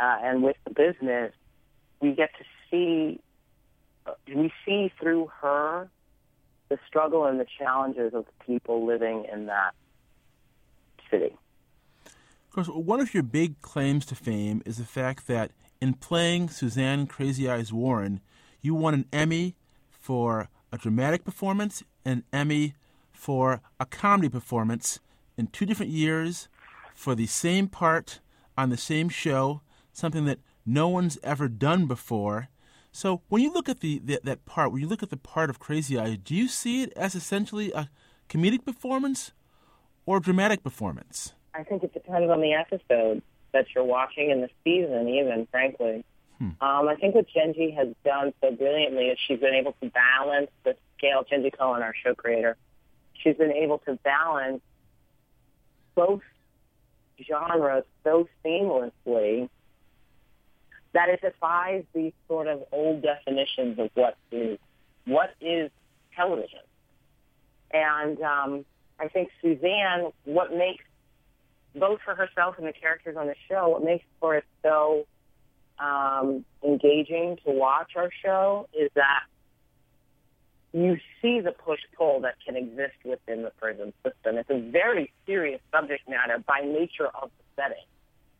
uh, 0.00 0.18
and 0.22 0.42
with 0.42 0.56
the 0.64 0.70
business, 0.70 1.32
we 2.00 2.12
get 2.12 2.30
to 2.38 2.44
see 2.70 3.20
we 4.26 4.52
see 4.66 4.92
through 5.00 5.30
her 5.40 5.88
the 6.68 6.78
struggle 6.88 7.26
and 7.26 7.38
the 7.38 7.46
challenges 7.58 8.14
of 8.14 8.24
the 8.24 8.44
people 8.44 8.84
living 8.84 9.26
in 9.32 9.46
that 9.46 9.74
city. 11.10 11.36
Of 12.06 12.54
course, 12.54 12.68
one 12.68 13.00
of 13.00 13.14
your 13.14 13.22
big 13.22 13.60
claims 13.60 14.04
to 14.06 14.14
fame 14.14 14.62
is 14.66 14.78
the 14.78 14.84
fact 14.84 15.26
that 15.28 15.52
in 15.82 15.94
playing 15.94 16.48
Suzanne 16.48 17.08
Crazy 17.08 17.50
Eyes 17.50 17.72
Warren, 17.72 18.20
you 18.60 18.72
won 18.72 18.94
an 18.94 19.04
Emmy 19.12 19.56
for 19.90 20.48
a 20.70 20.78
dramatic 20.78 21.24
performance 21.24 21.82
and 22.04 22.18
an 22.18 22.24
Emmy 22.32 22.74
for 23.10 23.60
a 23.80 23.84
comedy 23.84 24.28
performance 24.28 25.00
in 25.36 25.48
two 25.48 25.66
different 25.66 25.90
years 25.90 26.48
for 26.94 27.16
the 27.16 27.26
same 27.26 27.66
part 27.66 28.20
on 28.56 28.70
the 28.70 28.76
same 28.76 29.08
show, 29.08 29.60
something 29.92 30.24
that 30.24 30.38
no 30.64 30.86
one's 30.86 31.18
ever 31.24 31.48
done 31.48 31.86
before. 31.86 32.48
So 32.92 33.22
when 33.28 33.42
you 33.42 33.52
look 33.52 33.68
at 33.68 33.80
the, 33.80 34.00
the, 34.04 34.20
that 34.22 34.44
part, 34.44 34.70
when 34.70 34.82
you 34.82 34.88
look 34.88 35.02
at 35.02 35.10
the 35.10 35.16
part 35.16 35.50
of 35.50 35.58
Crazy 35.58 35.98
Eyes, 35.98 36.18
do 36.18 36.36
you 36.36 36.46
see 36.46 36.84
it 36.84 36.92
as 36.94 37.16
essentially 37.16 37.72
a 37.72 37.90
comedic 38.28 38.64
performance 38.64 39.32
or 40.06 40.20
dramatic 40.20 40.62
performance? 40.62 41.34
I 41.54 41.64
think 41.64 41.82
it 41.82 41.92
depends 41.92 42.30
on 42.30 42.40
the 42.40 42.52
episode. 42.52 43.20
That 43.52 43.66
you're 43.74 43.84
watching 43.84 44.30
in 44.30 44.40
the 44.40 44.48
season, 44.64 45.08
even 45.08 45.46
frankly. 45.50 46.04
Hmm. 46.38 46.50
Um, 46.60 46.88
I 46.88 46.96
think 46.98 47.14
what 47.14 47.26
Jenji 47.34 47.74
has 47.76 47.88
done 48.04 48.32
so 48.40 48.50
brilliantly 48.50 49.06
is 49.06 49.18
she's 49.26 49.40
been 49.40 49.54
able 49.54 49.76
to 49.82 49.90
balance 49.90 50.50
the 50.64 50.74
scale. 50.96 51.24
Jenji 51.30 51.54
Kohan, 51.54 51.82
our 51.82 51.94
show 52.02 52.14
creator, 52.14 52.56
she's 53.14 53.36
been 53.36 53.52
able 53.52 53.78
to 53.80 53.94
balance 53.96 54.62
both 55.94 56.22
genres 57.22 57.84
so 58.04 58.28
seamlessly 58.44 59.48
that 60.92 61.08
it 61.08 61.20
defies 61.20 61.84
these 61.94 62.12
sort 62.28 62.46
of 62.46 62.64
old 62.72 63.02
definitions 63.02 63.78
of 63.78 63.90
what 63.94 64.16
is 64.30 64.58
what 65.06 65.34
is 65.40 65.70
television. 66.14 66.60
And 67.72 68.20
um, 68.20 68.64
I 68.98 69.08
think 69.08 69.30
Suzanne, 69.40 70.12
what 70.24 70.54
makes 70.54 70.84
both 71.74 72.00
for 72.04 72.14
herself 72.14 72.56
and 72.58 72.66
the 72.66 72.72
characters 72.72 73.16
on 73.16 73.26
the 73.26 73.34
show, 73.48 73.68
what 73.68 73.84
makes 73.84 74.04
for 74.20 74.36
it 74.36 74.44
so 74.62 75.06
um, 75.78 76.44
engaging 76.62 77.38
to 77.44 77.52
watch 77.52 77.92
our 77.96 78.10
show 78.22 78.68
is 78.72 78.90
that 78.94 79.24
you 80.72 80.96
see 81.20 81.40
the 81.40 81.52
push-pull 81.52 82.20
that 82.20 82.34
can 82.44 82.56
exist 82.56 82.94
within 83.04 83.42
the 83.42 83.50
prison 83.60 83.92
system. 84.04 84.38
It's 84.38 84.48
a 84.48 84.58
very 84.58 85.12
serious 85.26 85.60
subject 85.70 86.08
matter 86.08 86.38
by 86.38 86.60
nature 86.60 87.08
of 87.08 87.30
the 87.36 87.62
setting. 87.62 87.84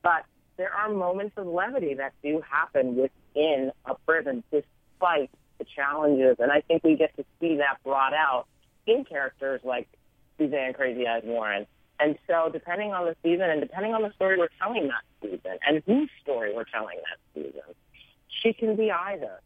But 0.02 0.24
there 0.56 0.72
are 0.72 0.88
moments 0.88 1.34
of 1.36 1.46
levity 1.46 1.94
that 1.94 2.14
do 2.22 2.42
happen 2.48 2.96
within 2.96 3.72
a 3.84 3.94
prison 4.06 4.42
despite 4.50 5.30
the 5.58 5.66
challenges. 5.76 6.36
And 6.38 6.50
I 6.50 6.62
think 6.62 6.84
we 6.84 6.96
get 6.96 7.14
to 7.16 7.24
see 7.40 7.56
that 7.56 7.78
brought 7.84 8.14
out 8.14 8.46
in 8.86 9.04
characters 9.04 9.60
like 9.62 9.88
Suzanne 10.38 10.72
Crazy 10.72 11.06
Eyes 11.06 11.22
Warren. 11.24 11.66
And 12.02 12.18
so 12.26 12.50
depending 12.52 12.92
on 12.92 13.06
the 13.06 13.14
season 13.22 13.48
and 13.48 13.60
depending 13.60 13.94
on 13.94 14.02
the 14.02 14.12
story 14.14 14.36
we're 14.36 14.48
telling 14.60 14.88
that 14.88 15.04
season 15.22 15.58
and 15.66 15.82
whose 15.86 16.10
story 16.20 16.52
we're 16.52 16.64
telling 16.64 16.96
that 16.96 17.18
season, 17.32 17.62
she 18.42 18.52
can 18.52 18.74
be 18.74 18.90
either. 18.90 19.40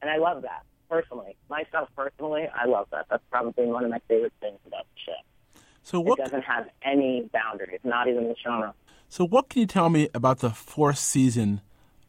And 0.00 0.08
I 0.08 0.18
love 0.18 0.42
that 0.42 0.62
personally. 0.88 1.36
Myself 1.50 1.88
personally, 1.96 2.44
I 2.54 2.66
love 2.66 2.86
that. 2.92 3.06
That's 3.10 3.24
probably 3.28 3.66
one 3.66 3.84
of 3.84 3.90
my 3.90 4.00
favorite 4.06 4.32
things 4.40 4.58
about 4.66 4.86
the 4.94 5.00
show. 5.04 5.60
So 5.82 5.98
what? 5.98 6.20
It 6.20 6.26
doesn't 6.26 6.44
have 6.44 6.68
any 6.84 7.28
boundaries, 7.32 7.80
not 7.82 8.06
even 8.06 8.28
the 8.28 8.36
genre. 8.40 8.72
So 9.08 9.26
what 9.26 9.48
can 9.48 9.62
you 9.62 9.66
tell 9.66 9.90
me 9.90 10.08
about 10.14 10.38
the 10.38 10.50
fourth 10.50 10.98
season 10.98 11.60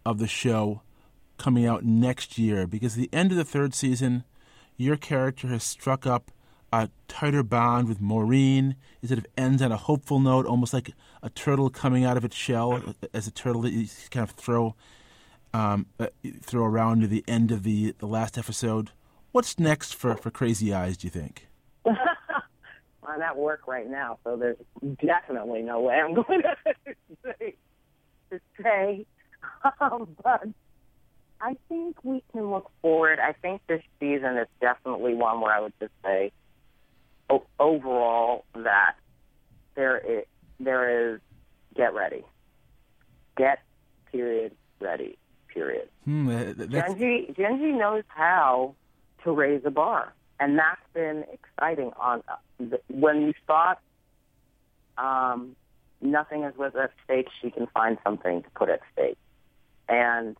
of 0.06 0.20
the 0.20 0.28
show 0.28 0.84
coming 1.40 1.66
out 1.66 1.84
next 1.84 2.38
year? 2.38 2.68
Because 2.68 2.94
at 2.94 3.02
the 3.02 3.18
end 3.18 3.32
of 3.32 3.38
the 3.38 3.44
third 3.44 3.74
season, 3.74 4.26
your 4.78 4.96
character 4.96 5.48
has 5.48 5.64
struck 5.64 6.06
up 6.06 6.30
a 6.74 6.90
tighter 7.08 7.44
bond 7.44 7.88
with 7.88 8.02
Maureen. 8.02 8.76
It 9.04 9.12
of 9.12 9.26
ends 9.38 9.62
on 9.62 9.72
a 9.72 9.78
hopeful 9.78 10.20
note, 10.20 10.48
almost 10.48 10.74
like 10.74 10.92
a 11.22 11.30
turtle 11.30 11.70
coming 11.70 12.04
out 12.04 12.18
of 12.18 12.26
its 12.26 12.36
shell, 12.36 12.96
as 13.14 13.28
a 13.28 13.32
turtle 13.32 13.62
that 13.62 13.72
you 13.72 13.88
kind 14.10 14.28
of 14.28 14.32
throw 14.32 14.76
um, 15.54 15.86
uh, 16.00 16.08
throw 16.42 16.66
around 16.66 17.02
to 17.02 17.08
the 17.08 17.24
end 17.28 17.52
of 17.52 17.62
the, 17.62 17.94
the 18.00 18.08
last 18.08 18.40
episode. 18.40 18.90
What's 19.32 19.60
next 19.60 19.94
for, 19.94 20.16
for 20.16 20.32
Crazy 20.32 20.74
Eyes, 20.74 20.98
do 20.98 21.06
you 21.06 21.12
think? 21.12 21.48
I'm 21.86 23.22
at 23.22 23.38
work 23.38 23.68
right 23.68 23.88
now, 23.88 24.18
so 24.24 24.36
there's 24.36 24.58
definitely 25.06 25.62
no 25.62 25.82
way 25.82 25.96
I'm 25.96 26.14
going 26.16 26.42
to 26.42 26.96
say. 27.24 27.56
To 28.32 28.40
say. 28.64 29.06
Um, 29.80 30.16
but 30.24 30.48
I 31.40 31.56
think 31.70 32.04
we 32.04 32.24
can 32.32 32.50
look 32.50 32.72
forward. 32.82 33.20
I 33.20 33.34
think 33.34 33.62
this 33.68 33.84
season 34.00 34.38
is 34.38 34.48
definitely 34.60 35.14
one 35.14 35.40
where 35.40 35.54
I 35.54 35.60
would 35.60 35.74
just 35.80 35.94
say 36.04 36.32
o- 37.34 37.48
overall 37.60 38.46
that 38.56 38.96
there 39.76 39.98
is, 39.98 40.26
there 40.60 41.14
is 41.14 41.20
get 41.76 41.94
ready. 41.94 42.24
Get 43.36 43.60
period 44.12 44.52
ready 44.80 45.18
period. 45.48 45.90
Hmm, 46.06 46.30
uh, 46.30 46.54
that's... 46.56 46.94
Jenji, 46.94 47.36
Jenji 47.36 47.78
knows 47.78 48.04
how 48.08 48.76
to 49.24 49.32
raise 49.32 49.62
a 49.66 49.72
bar, 49.72 50.14
and 50.40 50.58
that's 50.58 50.82
been 50.94 51.24
exciting. 51.32 51.92
On 52.00 52.22
uh, 52.28 52.78
when 52.90 53.22
you 53.22 53.34
thought 53.48 53.80
um, 54.98 55.56
nothing 56.02 56.44
is 56.44 56.56
was 56.58 56.74
at 56.76 56.92
stake, 57.04 57.28
she 57.42 57.50
can 57.50 57.68
find 57.68 57.98
something 58.04 58.44
to 58.44 58.50
put 58.52 58.70
at 58.70 58.82
stake, 58.92 59.18
and 59.88 60.36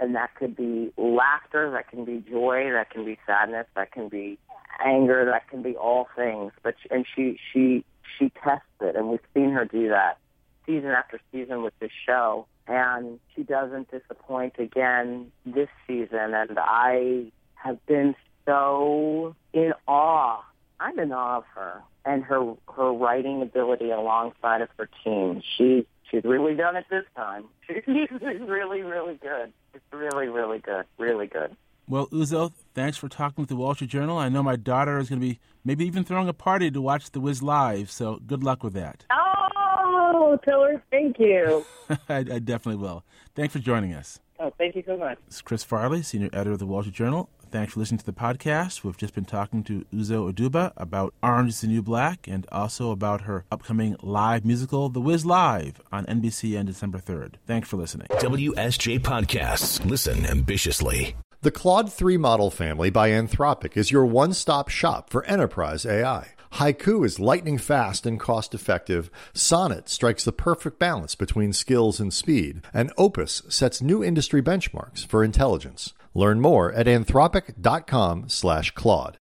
and 0.00 0.14
that 0.14 0.34
could 0.34 0.56
be 0.56 0.92
laughter, 0.96 1.70
that 1.72 1.88
can 1.88 2.04
be 2.04 2.22
joy, 2.28 2.70
that 2.72 2.90
can 2.90 3.04
be 3.04 3.18
sadness, 3.26 3.66
that 3.76 3.92
can 3.92 4.08
be 4.08 4.38
anger, 4.84 5.24
that 5.26 5.48
can 5.48 5.62
be 5.62 5.76
all 5.76 6.08
things. 6.16 6.52
But 6.62 6.74
and 6.90 7.06
she 7.14 7.38
she 7.52 7.84
she 8.18 8.30
tests 8.42 8.66
it, 8.80 8.96
and 8.96 9.08
we've 9.08 9.20
seen 9.34 9.50
her 9.50 9.64
do 9.64 9.88
that 9.88 10.18
season 10.66 10.90
after 10.90 11.20
season 11.30 11.62
with 11.62 11.78
this 11.78 11.90
show 12.06 12.46
and 12.66 13.18
she 13.34 13.42
doesn't 13.42 13.90
disappoint 13.90 14.54
again 14.58 15.30
this 15.44 15.68
season. 15.86 16.34
And 16.34 16.58
I 16.58 17.26
have 17.54 17.84
been 17.86 18.14
so 18.46 19.34
in 19.52 19.72
awe. 19.86 20.42
I'm 20.80 20.98
in 20.98 21.12
awe 21.12 21.38
of 21.38 21.44
her 21.54 21.82
and 22.04 22.22
her 22.24 22.54
her 22.74 22.92
writing 22.92 23.42
ability 23.42 23.90
alongside 23.90 24.60
of 24.62 24.68
her 24.78 24.88
team. 25.04 25.42
She 25.56 25.86
she's 26.10 26.24
really 26.24 26.54
done 26.54 26.76
it 26.76 26.86
this 26.90 27.04
time. 27.16 27.44
She's 27.66 28.10
really 28.20 28.82
really 28.82 29.14
good. 29.14 29.52
It's 29.74 29.84
really 29.92 30.28
really 30.28 30.58
good. 30.58 30.84
Really 30.98 31.26
good. 31.26 31.56
Well, 31.86 32.06
Uzo, 32.08 32.52
thanks 32.74 32.96
for 32.96 33.08
talking 33.08 33.42
with 33.42 33.50
the 33.50 33.56
Wall 33.56 33.74
Street 33.74 33.90
Journal. 33.90 34.16
I 34.16 34.30
know 34.30 34.42
my 34.42 34.56
daughter 34.56 34.98
is 34.98 35.10
going 35.10 35.20
to 35.20 35.26
be 35.26 35.38
maybe 35.64 35.84
even 35.84 36.02
throwing 36.02 36.28
a 36.28 36.32
party 36.32 36.70
to 36.70 36.80
watch 36.80 37.10
The 37.10 37.20
Wiz 37.20 37.42
live, 37.42 37.90
so 37.90 38.20
good 38.26 38.42
luck 38.42 38.62
with 38.62 38.72
that. 38.72 39.04
Oh, 39.12 40.38
tell 40.44 40.62
her 40.62 40.82
thank 40.90 41.18
you. 41.18 41.64
I, 42.08 42.16
I, 42.16 42.38
definitely 42.38 42.76
will. 42.76 43.04
Thanks 43.34 43.52
for 43.52 43.58
joining 43.58 43.92
us. 43.92 44.20
Oh, 44.40 44.52
thank 44.56 44.76
you 44.76 44.82
so 44.86 44.96
much. 44.96 45.18
This 45.26 45.36
is 45.36 45.42
Chris 45.42 45.62
Farley, 45.62 46.02
senior 46.02 46.30
editor 46.32 46.52
of 46.52 46.58
the 46.58 46.66
Wall 46.66 46.82
Street 46.82 46.94
Journal. 46.94 47.28
Thanks 47.50 47.74
for 47.74 47.80
listening 47.80 47.98
to 47.98 48.06
the 48.06 48.12
podcast. 48.12 48.82
We've 48.82 48.96
just 48.96 49.14
been 49.14 49.26
talking 49.26 49.62
to 49.64 49.84
Uzo 49.94 50.32
Aduba 50.32 50.72
about 50.76 51.14
Orange 51.22 51.50
is 51.50 51.60
the 51.60 51.68
New 51.68 51.82
Black 51.82 52.26
and 52.26 52.46
also 52.50 52.90
about 52.90 53.22
her 53.22 53.44
upcoming 53.52 53.94
live 54.02 54.44
musical, 54.44 54.88
The 54.88 55.00
Wiz 55.00 55.24
Live, 55.24 55.80
on 55.92 56.04
NBC 56.06 56.58
on 56.58 56.66
December 56.66 56.98
3rd. 56.98 57.34
Thanks 57.46 57.68
for 57.68 57.76
listening. 57.76 58.08
WSJ 58.08 59.00
Podcasts. 59.00 59.84
Listen 59.84 60.26
ambitiously. 60.26 61.14
The 61.44 61.50
Claude 61.50 61.92
3 61.92 62.16
model 62.16 62.50
family 62.50 62.88
by 62.88 63.10
Anthropic 63.10 63.76
is 63.76 63.90
your 63.90 64.06
one 64.06 64.32
stop 64.32 64.70
shop 64.70 65.10
for 65.10 65.26
enterprise 65.26 65.84
AI. 65.84 66.28
Haiku 66.54 67.04
is 67.04 67.20
lightning 67.20 67.58
fast 67.58 68.06
and 68.06 68.18
cost 68.18 68.54
effective. 68.54 69.10
Sonnet 69.34 69.90
strikes 69.90 70.24
the 70.24 70.32
perfect 70.32 70.78
balance 70.78 71.14
between 71.14 71.52
skills 71.52 72.00
and 72.00 72.14
speed. 72.14 72.62
And 72.72 72.94
Opus 72.96 73.42
sets 73.50 73.82
new 73.82 74.02
industry 74.02 74.40
benchmarks 74.40 75.06
for 75.06 75.22
intelligence. 75.22 75.92
Learn 76.14 76.40
more 76.40 76.72
at 76.72 76.86
anthropic.com 76.86 78.30
slash 78.30 78.70
Claude. 78.70 79.12